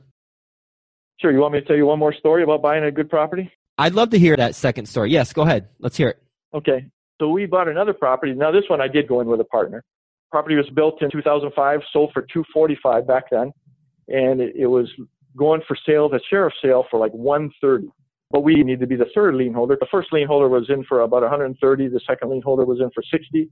Sure. 1.20 1.32
You 1.32 1.40
want 1.40 1.54
me 1.54 1.62
to 1.62 1.66
tell 1.66 1.76
you 1.76 1.86
one 1.86 2.00
more 2.00 2.14
story 2.14 2.44
about 2.44 2.62
buying 2.62 2.84
a 2.84 2.92
good 2.92 3.10
property? 3.10 3.52
I'd 3.78 3.94
love 3.94 4.10
to 4.10 4.20
hear 4.20 4.36
that 4.36 4.56
second 4.56 4.88
story. 4.88 5.12
Yes, 5.12 5.34
go 5.34 5.44
ahead. 5.44 5.70
Let's 5.80 5.96
hear 5.96 6.10
it. 6.10 6.22
Okay. 6.54 6.86
So 7.20 7.30
we 7.30 7.46
bought 7.46 7.68
another 7.68 7.94
property. 7.94 8.34
Now 8.34 8.52
this 8.52 8.64
one 8.68 8.82
I 8.82 8.88
did 8.88 9.08
go 9.08 9.22
in 9.22 9.28
with 9.28 9.40
a 9.40 9.46
partner. 9.46 9.84
Property 10.30 10.56
was 10.56 10.70
built 10.70 11.02
in 11.02 11.10
2005, 11.12 11.80
sold 11.94 12.12
for 12.14 12.22
245 12.22 13.08
back 13.08 13.26
then 13.32 13.52
and 14.12 14.42
it, 14.42 14.56
it 14.56 14.68
was 14.68 14.90
going 15.38 15.62
for 15.68 15.78
sale, 15.86 16.10
the 16.10 16.20
sheriff's 16.30 16.58
sale 16.62 16.86
for 16.90 17.00
like 17.00 17.14
130. 17.14 17.88
But 18.32 18.42
we 18.42 18.56
needed 18.56 18.80
to 18.80 18.88
be 18.88 18.96
the 18.96 19.10
third 19.14 19.36
lien 19.36 19.54
holder. 19.54 19.78
The 19.80 19.88
first 19.92 20.14
lien 20.14 20.28
holder 20.28 20.48
was 20.48 20.70
in 20.70 20.84
for 20.86 21.02
about 21.02 21.22
130. 21.22 21.88
The 21.90 22.00
second 22.08 22.30
lien 22.30 22.42
holder 22.42 22.66
was 22.66 22.80
in 22.80 22.90
for 22.92 23.04
60. 23.12 23.50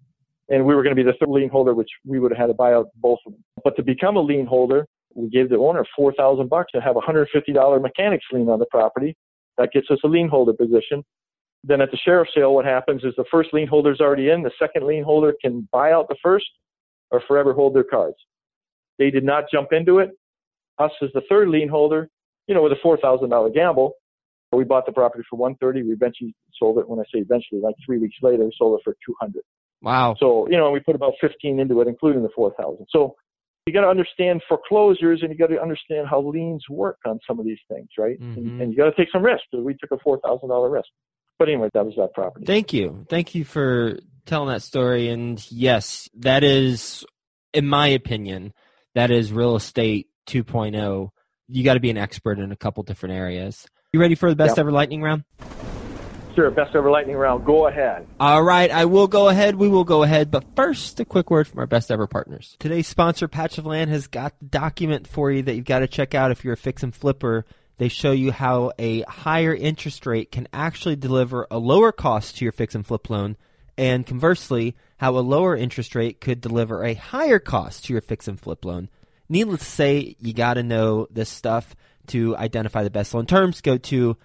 And 0.50 0.66
we 0.66 0.74
were 0.74 0.84
going 0.84 0.96
to 0.96 1.04
be 1.04 1.10
the 1.10 1.18
third 1.20 1.30
lien 1.30 1.50
holder, 1.50 1.74
which 1.74 1.90
we 2.06 2.20
would 2.20 2.32
have 2.32 2.38
had 2.38 2.48
to 2.48 2.54
buy 2.54 2.74
out 2.74 2.88
both 2.96 3.20
of 3.26 3.34
them. 3.34 3.44
But 3.64 3.76
to 3.76 3.84
become 3.84 4.16
a 4.16 4.22
lien 4.22 4.46
holder, 4.46 4.88
we 5.16 5.30
gave 5.30 5.50
the 5.50 5.58
owner 5.58 5.86
4,000 5.96 6.50
bucks 6.50 6.72
to 6.72 6.82
have 6.82 6.96
a 6.96 7.02
$150 7.02 7.82
mechanics 7.82 8.26
lien 8.32 8.50
on 8.50 8.60
the 8.60 8.66
property. 8.72 9.16
That 9.58 9.72
gets 9.74 9.92
us 9.92 10.00
a 10.04 10.08
lien 10.08 10.30
holder 10.30 10.54
position. 10.54 11.04
Then 11.64 11.82
at 11.82 11.92
the 11.92 11.98
sheriff's 11.98 12.32
sale, 12.34 12.54
what 12.54 12.64
happens 12.64 13.04
is 13.04 13.14
the 13.18 13.26
first 13.30 13.54
lien 13.54 13.68
holder 13.68 13.92
is 13.92 14.00
already 14.00 14.30
in. 14.30 14.44
The 14.44 14.52
second 14.58 14.88
lien 14.88 15.04
holder 15.04 15.36
can 15.42 15.68
buy 15.74 15.92
out 15.92 16.08
the 16.08 16.16
first 16.24 16.48
or 17.12 17.22
forever 17.28 17.54
hold 17.54 17.76
their 17.76 17.84
cards. 17.84 18.16
They 18.98 19.10
did 19.10 19.26
not 19.26 19.46
jump 19.52 19.74
into 19.74 20.00
it 20.00 20.12
us 20.80 20.92
as 21.02 21.10
the 21.14 21.22
third 21.30 21.50
lien 21.50 21.70
holder, 21.70 22.10
you 22.48 22.56
know, 22.56 22.64
with 22.64 22.72
a 22.72 22.78
four 22.82 22.98
thousand 22.98 23.30
dollar 23.30 23.50
gamble. 23.50 23.94
We 24.52 24.64
bought 24.64 24.86
the 24.88 24.92
property 24.92 25.24
for 25.30 25.36
one 25.36 25.56
thirty. 25.56 25.84
We 25.84 25.92
eventually 25.92 26.34
sold 26.58 26.80
it. 26.80 26.90
When 26.90 27.00
I 27.00 27.04
say 27.04 27.20
eventually, 27.20 27.62
like 27.62 27.76
three 27.86 28.00
weeks 28.00 28.16
later, 28.22 28.44
we 28.44 28.54
sold 28.58 28.80
it 28.80 28.84
for 28.84 28.96
two 29.06 29.14
hundred. 29.20 29.44
Wow. 29.82 30.16
So 30.20 30.48
you 30.50 30.58
know, 30.58 30.72
we 30.72 30.80
put 30.80 30.96
about 30.96 31.14
fifteen 31.22 31.60
into 31.60 31.80
it, 31.82 31.88
including 31.88 32.24
the 32.24 32.30
four 32.36 32.54
thousand. 32.60 32.88
So 32.90 33.16
you 33.68 33.74
got 33.74 33.82
to 33.82 33.90
understand 33.90 34.42
foreclosures, 34.50 35.22
and 35.22 35.32
you 35.32 35.38
got 35.38 35.54
to 35.54 35.62
understand 35.62 36.08
how 36.10 36.22
liens 36.22 36.64
work 36.70 36.98
on 37.06 37.20
some 37.28 37.40
of 37.40 37.46
these 37.46 37.60
things, 37.72 37.90
right? 38.00 38.20
Mm-hmm. 38.20 38.40
And, 38.40 38.62
and 38.62 38.72
you 38.72 38.78
got 38.78 38.90
to 38.90 38.96
take 38.96 39.12
some 39.12 39.24
risk. 39.24 39.44
We 39.54 39.76
took 39.76 39.92
a 39.92 40.00
four 40.04 40.20
thousand 40.20 40.50
dollar 40.50 40.70
risk. 40.70 40.88
But 41.38 41.50
anyway, 41.50 41.70
that 41.74 41.86
was 41.86 41.94
that 41.98 42.14
property. 42.14 42.46
Thank 42.46 42.74
you. 42.74 43.06
Thank 43.10 43.36
you 43.36 43.46
for 43.46 44.00
telling 44.26 44.50
that 44.50 44.62
story. 44.62 45.10
And 45.10 45.44
yes, 45.52 46.10
that 46.16 46.44
is, 46.44 47.06
in 47.54 47.68
my 47.68 47.88
opinion, 47.88 48.54
that 48.96 49.12
is 49.12 49.32
real 49.32 49.56
estate 49.56 50.08
2.0, 50.30 51.10
you 51.48 51.64
got 51.64 51.74
to 51.74 51.80
be 51.80 51.90
an 51.90 51.98
expert 51.98 52.40
in 52.40 52.52
a 52.52 52.56
couple 52.56 52.84
different 52.84 53.16
areas. 53.16 53.68
You 53.92 54.00
ready 54.00 54.16
for 54.16 54.30
the 54.30 54.36
best 54.36 54.52
yep. 54.52 54.60
ever 54.60 54.72
lightning 54.72 55.02
round? 55.02 55.24
Sure, 56.36 56.52
best 56.52 56.76
ever 56.76 56.92
lightning 56.92 57.18
round. 57.18 57.44
Go 57.44 57.68
ahead. 57.68 58.06
All 58.20 58.44
right, 58.44 58.70
I 58.70 58.86
will 58.86 59.08
go 59.08 59.30
ahead. 59.30 59.56
We 59.56 59.68
will 59.68 59.84
go 59.84 60.04
ahead. 60.04 60.30
But 60.30 60.46
first, 60.56 61.00
a 61.00 61.06
quick 61.06 61.32
word 61.32 61.48
from 61.48 61.60
our 61.60 61.66
best 61.66 61.90
ever 61.90 62.06
partners. 62.06 62.56
Today's 62.60 62.88
sponsor, 62.88 63.28
Patch 63.28 63.58
of 63.58 63.66
Land, 63.66 63.90
has 63.90 64.08
got 64.08 64.38
the 64.40 64.46
document 64.46 65.08
for 65.08 65.32
you 65.32 65.42
that 65.42 65.56
you've 65.56 65.66
got 65.66 65.80
to 65.80 65.88
check 65.88 66.14
out 66.14 66.30
if 66.30 66.44
you're 66.44 66.54
a 66.54 66.58
fix 66.58 66.84
and 66.84 66.94
flipper. 66.94 67.46
They 67.80 67.88
show 67.88 68.12
you 68.12 68.32
how 68.32 68.74
a 68.78 69.02
higher 69.02 69.56
interest 69.56 70.06
rate 70.06 70.32
can 70.32 70.48
actually 70.54 70.98
deliver 70.98 71.48
a 71.50 71.58
lower 71.58 71.92
cost 71.92 72.38
to 72.38 72.46
your 72.46 72.52
fix 72.52 72.76
and 72.76 72.86
flip 72.86 73.10
loan, 73.10 73.38
and 73.78 74.06
conversely, 74.06 74.76
how 74.98 75.18
a 75.18 75.20
lower 75.20 75.56
interest 75.56 75.96
rate 75.96 76.22
could 76.22 76.42
deliver 76.42 76.84
a 76.84 76.94
higher 76.94 77.40
cost 77.40 77.86
to 77.86 77.94
your 77.94 78.02
fix 78.02 78.28
and 78.28 78.40
flip 78.40 78.64
loan. 78.66 78.90
Needless 79.30 79.60
to 79.62 79.66
say, 79.66 80.16
you 80.20 80.34
got 80.34 80.56
to 80.56 80.64
know 80.64 81.08
this 81.12 81.30
stuff 81.30 81.76
to 82.08 82.36
identify 82.36 82.84
the 82.84 82.90
best 82.90 83.14
loan 83.14 83.28
terms. 83.28 83.62
Go 83.62 83.78
to 83.78 84.18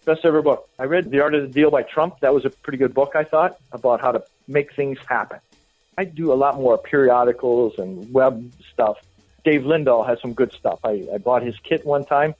Best 0.05 0.25
ever 0.25 0.43
book. 0.43 0.69
I 0.79 0.85
read 0.85 1.11
The 1.11 1.21
Art 1.21 1.35
of 1.35 1.43
the 1.43 1.49
Deal 1.49 1.71
by 1.71 1.83
Trump. 1.83 2.21
That 2.21 2.35
was 2.35 2.45
a 2.45 2.51
pretty 2.51 2.79
good 2.79 2.93
book, 2.93 3.13
I 3.15 3.25
thought, 3.25 3.59
about 3.71 4.01
how 4.01 4.13
to 4.13 4.25
make 4.49 4.75
things 4.75 4.99
happen. 5.09 5.39
I 5.97 6.05
do 6.05 6.33
a 6.33 6.35
lot 6.35 6.57
more 6.57 6.79
periodicals 6.79 7.75
and 7.79 8.13
web 8.13 8.53
stuff. 8.73 8.99
Dave 9.45 9.63
Lindahl 9.63 10.07
has 10.07 10.21
some 10.21 10.33
good 10.33 10.53
stuff. 10.53 10.81
I, 10.85 11.07
I 11.13 11.19
bought 11.19 11.43
his 11.43 11.55
kit 11.63 11.87
one 11.87 12.05
time, 12.05 12.35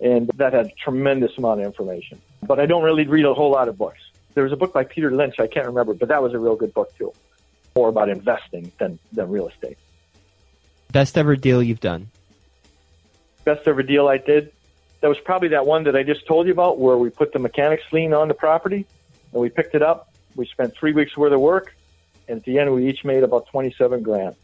and 0.00 0.28
that 0.36 0.54
had 0.54 0.66
a 0.66 0.70
tremendous 0.70 1.36
amount 1.38 1.60
of 1.60 1.66
information. 1.66 2.20
But 2.42 2.58
I 2.58 2.66
don't 2.66 2.82
really 2.82 3.06
read 3.06 3.24
a 3.24 3.34
whole 3.34 3.50
lot 3.50 3.68
of 3.68 3.78
books. 3.78 4.00
There 4.34 4.44
was 4.44 4.52
a 4.52 4.56
book 4.56 4.72
by 4.72 4.84
Peter 4.84 5.10
Lynch, 5.10 5.38
I 5.38 5.46
can't 5.46 5.66
remember, 5.66 5.94
but 5.94 6.08
that 6.08 6.22
was 6.22 6.34
a 6.34 6.38
real 6.38 6.56
good 6.56 6.74
book 6.74 6.96
too. 6.98 7.12
More 7.76 7.88
about 7.88 8.08
investing 8.08 8.72
than, 8.78 8.98
than 9.12 9.30
real 9.30 9.48
estate. 9.48 9.78
Best 10.92 11.16
ever 11.16 11.36
deal 11.36 11.62
you've 11.62 11.80
done? 11.80 12.08
Best 13.44 13.66
ever 13.66 13.82
deal 13.82 14.08
I 14.08 14.18
did? 14.18 14.52
That 15.00 15.08
was 15.08 15.18
probably 15.18 15.48
that 15.48 15.66
one 15.66 15.84
that 15.84 15.96
I 15.96 16.02
just 16.02 16.26
told 16.26 16.46
you 16.46 16.52
about 16.52 16.78
where 16.78 16.96
we 16.96 17.10
put 17.10 17.32
the 17.32 17.38
mechanics 17.38 17.82
lien 17.92 18.14
on 18.14 18.28
the 18.28 18.34
property 18.34 18.86
and 19.32 19.42
we 19.42 19.50
picked 19.50 19.74
it 19.74 19.82
up. 19.82 20.12
We 20.34 20.46
spent 20.46 20.74
three 20.74 20.92
weeks 20.92 21.16
worth 21.16 21.32
of 21.32 21.40
work 21.40 21.74
and 22.28 22.38
at 22.38 22.44
the 22.44 22.58
end 22.58 22.72
we 22.72 22.88
each 22.88 23.04
made 23.04 23.22
about 23.22 23.46
27 23.48 24.02
grand. 24.02 24.34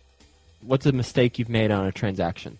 What's 0.62 0.86
a 0.86 0.92
mistake 0.92 1.38
you've 1.38 1.48
made 1.48 1.70
on 1.70 1.86
a 1.86 1.92
transaction? 1.92 2.58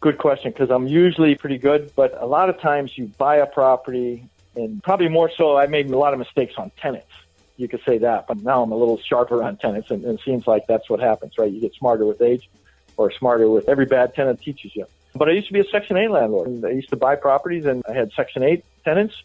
Good 0.00 0.18
question 0.18 0.52
because 0.52 0.70
I'm 0.70 0.86
usually 0.86 1.34
pretty 1.34 1.58
good, 1.58 1.92
but 1.96 2.16
a 2.20 2.26
lot 2.26 2.48
of 2.48 2.60
times 2.60 2.96
you 2.96 3.06
buy 3.18 3.36
a 3.36 3.46
property 3.46 4.28
and 4.58 4.82
probably 4.82 5.08
more 5.08 5.30
so 5.36 5.56
I 5.56 5.66
made 5.66 5.90
a 5.90 5.98
lot 5.98 6.12
of 6.12 6.18
mistakes 6.18 6.54
on 6.58 6.70
tenants. 6.80 7.12
You 7.56 7.68
could 7.68 7.80
say 7.86 7.98
that, 7.98 8.26
but 8.26 8.42
now 8.42 8.62
I'm 8.62 8.72
a 8.72 8.76
little 8.76 8.98
sharper 8.98 9.42
on 9.42 9.56
tenants 9.56 9.90
and, 9.90 10.04
and 10.04 10.18
it 10.18 10.24
seems 10.24 10.46
like 10.46 10.66
that's 10.66 10.88
what 10.90 11.00
happens, 11.00 11.38
right? 11.38 11.50
You 11.50 11.60
get 11.60 11.74
smarter 11.74 12.04
with 12.04 12.20
age 12.20 12.48
or 12.96 13.10
smarter 13.12 13.48
with 13.48 13.68
every 13.68 13.86
bad 13.86 14.14
tenant 14.14 14.40
teaches 14.40 14.74
you. 14.74 14.86
But 15.14 15.28
I 15.28 15.32
used 15.32 15.48
to 15.48 15.52
be 15.52 15.60
a 15.60 15.64
Section 15.64 15.96
8 15.96 16.10
landlord. 16.10 16.64
I 16.64 16.70
used 16.70 16.90
to 16.90 16.96
buy 16.96 17.16
properties 17.16 17.64
and 17.64 17.82
I 17.88 17.94
had 17.94 18.12
Section 18.12 18.42
8 18.42 18.64
tenants. 18.84 19.22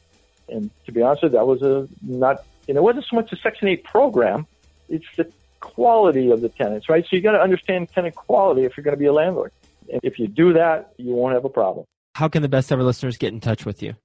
And 0.50 0.70
to 0.86 0.92
be 0.92 1.02
honest 1.02 1.22
that 1.22 1.48
was 1.48 1.62
a 1.62 1.88
not, 2.02 2.44
and 2.68 2.78
it 2.78 2.82
wasn't 2.82 3.06
so 3.10 3.16
much 3.16 3.32
a 3.32 3.36
Section 3.38 3.68
8 3.68 3.84
program. 3.84 4.48
It's 4.90 5.06
the 5.16 5.32
quality 5.60 6.30
of 6.30 6.42
the 6.42 6.50
tenants, 6.50 6.90
right? 6.90 7.06
So 7.10 7.16
you 7.16 7.22
got 7.22 7.32
to 7.32 7.42
understand 7.42 7.90
tenant 7.90 8.16
quality 8.16 8.66
if 8.66 8.76
you're 8.78 8.84
going 8.84 8.96
to 8.96 9.00
be 9.00 9.06
a 9.06 9.14
landlord. 9.14 9.52
And 9.92 10.00
if 10.04 10.20
you 10.20 10.28
do 10.28 10.54
that, 10.54 10.94
you 10.98 11.14
won't 11.14 11.34
have 11.34 11.46
a 11.46 11.50
problem. 11.50 11.86
How 12.16 12.28
can 12.28 12.42
the 12.42 12.50
best 12.50 12.72
ever 12.72 12.84
listeners 12.84 13.18
get 13.18 13.34
in 13.34 13.40
touch 13.40 13.66
with 13.66 13.82
you? 13.82 13.96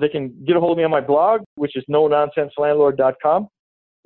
They 0.00 0.08
can 0.08 0.44
get 0.46 0.56
a 0.56 0.60
hold 0.60 0.72
of 0.72 0.78
me 0.78 0.84
on 0.84 0.90
my 0.90 1.00
blog, 1.00 1.42
which 1.54 1.76
is 1.76 1.84
no 1.88 2.06
nonsense 2.06 2.52
landlord.com. 2.58 3.48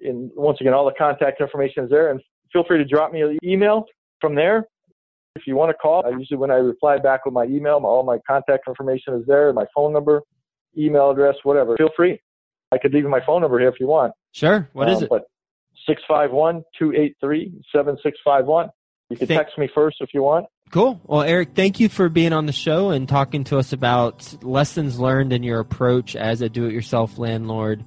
And 0.02 0.30
once 0.34 0.58
again, 0.60 0.72
all 0.72 0.84
the 0.84 0.94
contact 0.96 1.40
information 1.40 1.84
is 1.84 1.90
there. 1.90 2.10
And 2.10 2.20
feel 2.52 2.64
free 2.66 2.78
to 2.78 2.84
drop 2.84 3.12
me 3.12 3.22
an 3.22 3.38
email 3.44 3.84
from 4.20 4.34
there. 4.34 4.66
If 5.36 5.46
you 5.46 5.56
want 5.56 5.70
to 5.70 5.74
call, 5.74 6.04
I 6.04 6.10
usually 6.10 6.38
when 6.38 6.50
I 6.50 6.56
reply 6.56 6.98
back 6.98 7.24
with 7.24 7.34
my 7.34 7.44
email, 7.44 7.80
all 7.84 8.02
my 8.02 8.18
contact 8.26 8.66
information 8.68 9.14
is 9.14 9.26
there, 9.26 9.52
my 9.52 9.66
phone 9.74 9.92
number, 9.92 10.22
email 10.76 11.10
address, 11.10 11.36
whatever. 11.44 11.76
Feel 11.76 11.90
free. 11.96 12.20
I 12.72 12.78
could 12.78 12.92
leave 12.92 13.04
my 13.04 13.24
phone 13.24 13.42
number 13.42 13.58
here 13.58 13.68
if 13.68 13.80
you 13.80 13.86
want. 13.86 14.12
Sure. 14.32 14.68
What 14.72 14.88
um, 14.88 14.94
is 14.94 15.02
it? 15.02 15.08
But 15.08 15.24
651 15.86 16.62
283 16.78 17.62
7651. 17.72 18.70
You 19.10 19.16
can 19.16 19.26
text 19.26 19.58
me 19.58 19.68
first 19.74 19.98
if 20.00 20.14
you 20.14 20.22
want. 20.22 20.46
Cool. 20.70 21.00
Well, 21.04 21.22
Eric, 21.22 21.50
thank 21.56 21.80
you 21.80 21.88
for 21.88 22.08
being 22.08 22.32
on 22.32 22.46
the 22.46 22.52
show 22.52 22.90
and 22.90 23.08
talking 23.08 23.42
to 23.44 23.58
us 23.58 23.72
about 23.72 24.44
lessons 24.44 25.00
learned 25.00 25.32
in 25.32 25.42
your 25.42 25.58
approach 25.58 26.14
as 26.14 26.42
a 26.42 26.48
do 26.48 26.66
it 26.66 26.72
yourself 26.72 27.18
landlord, 27.18 27.84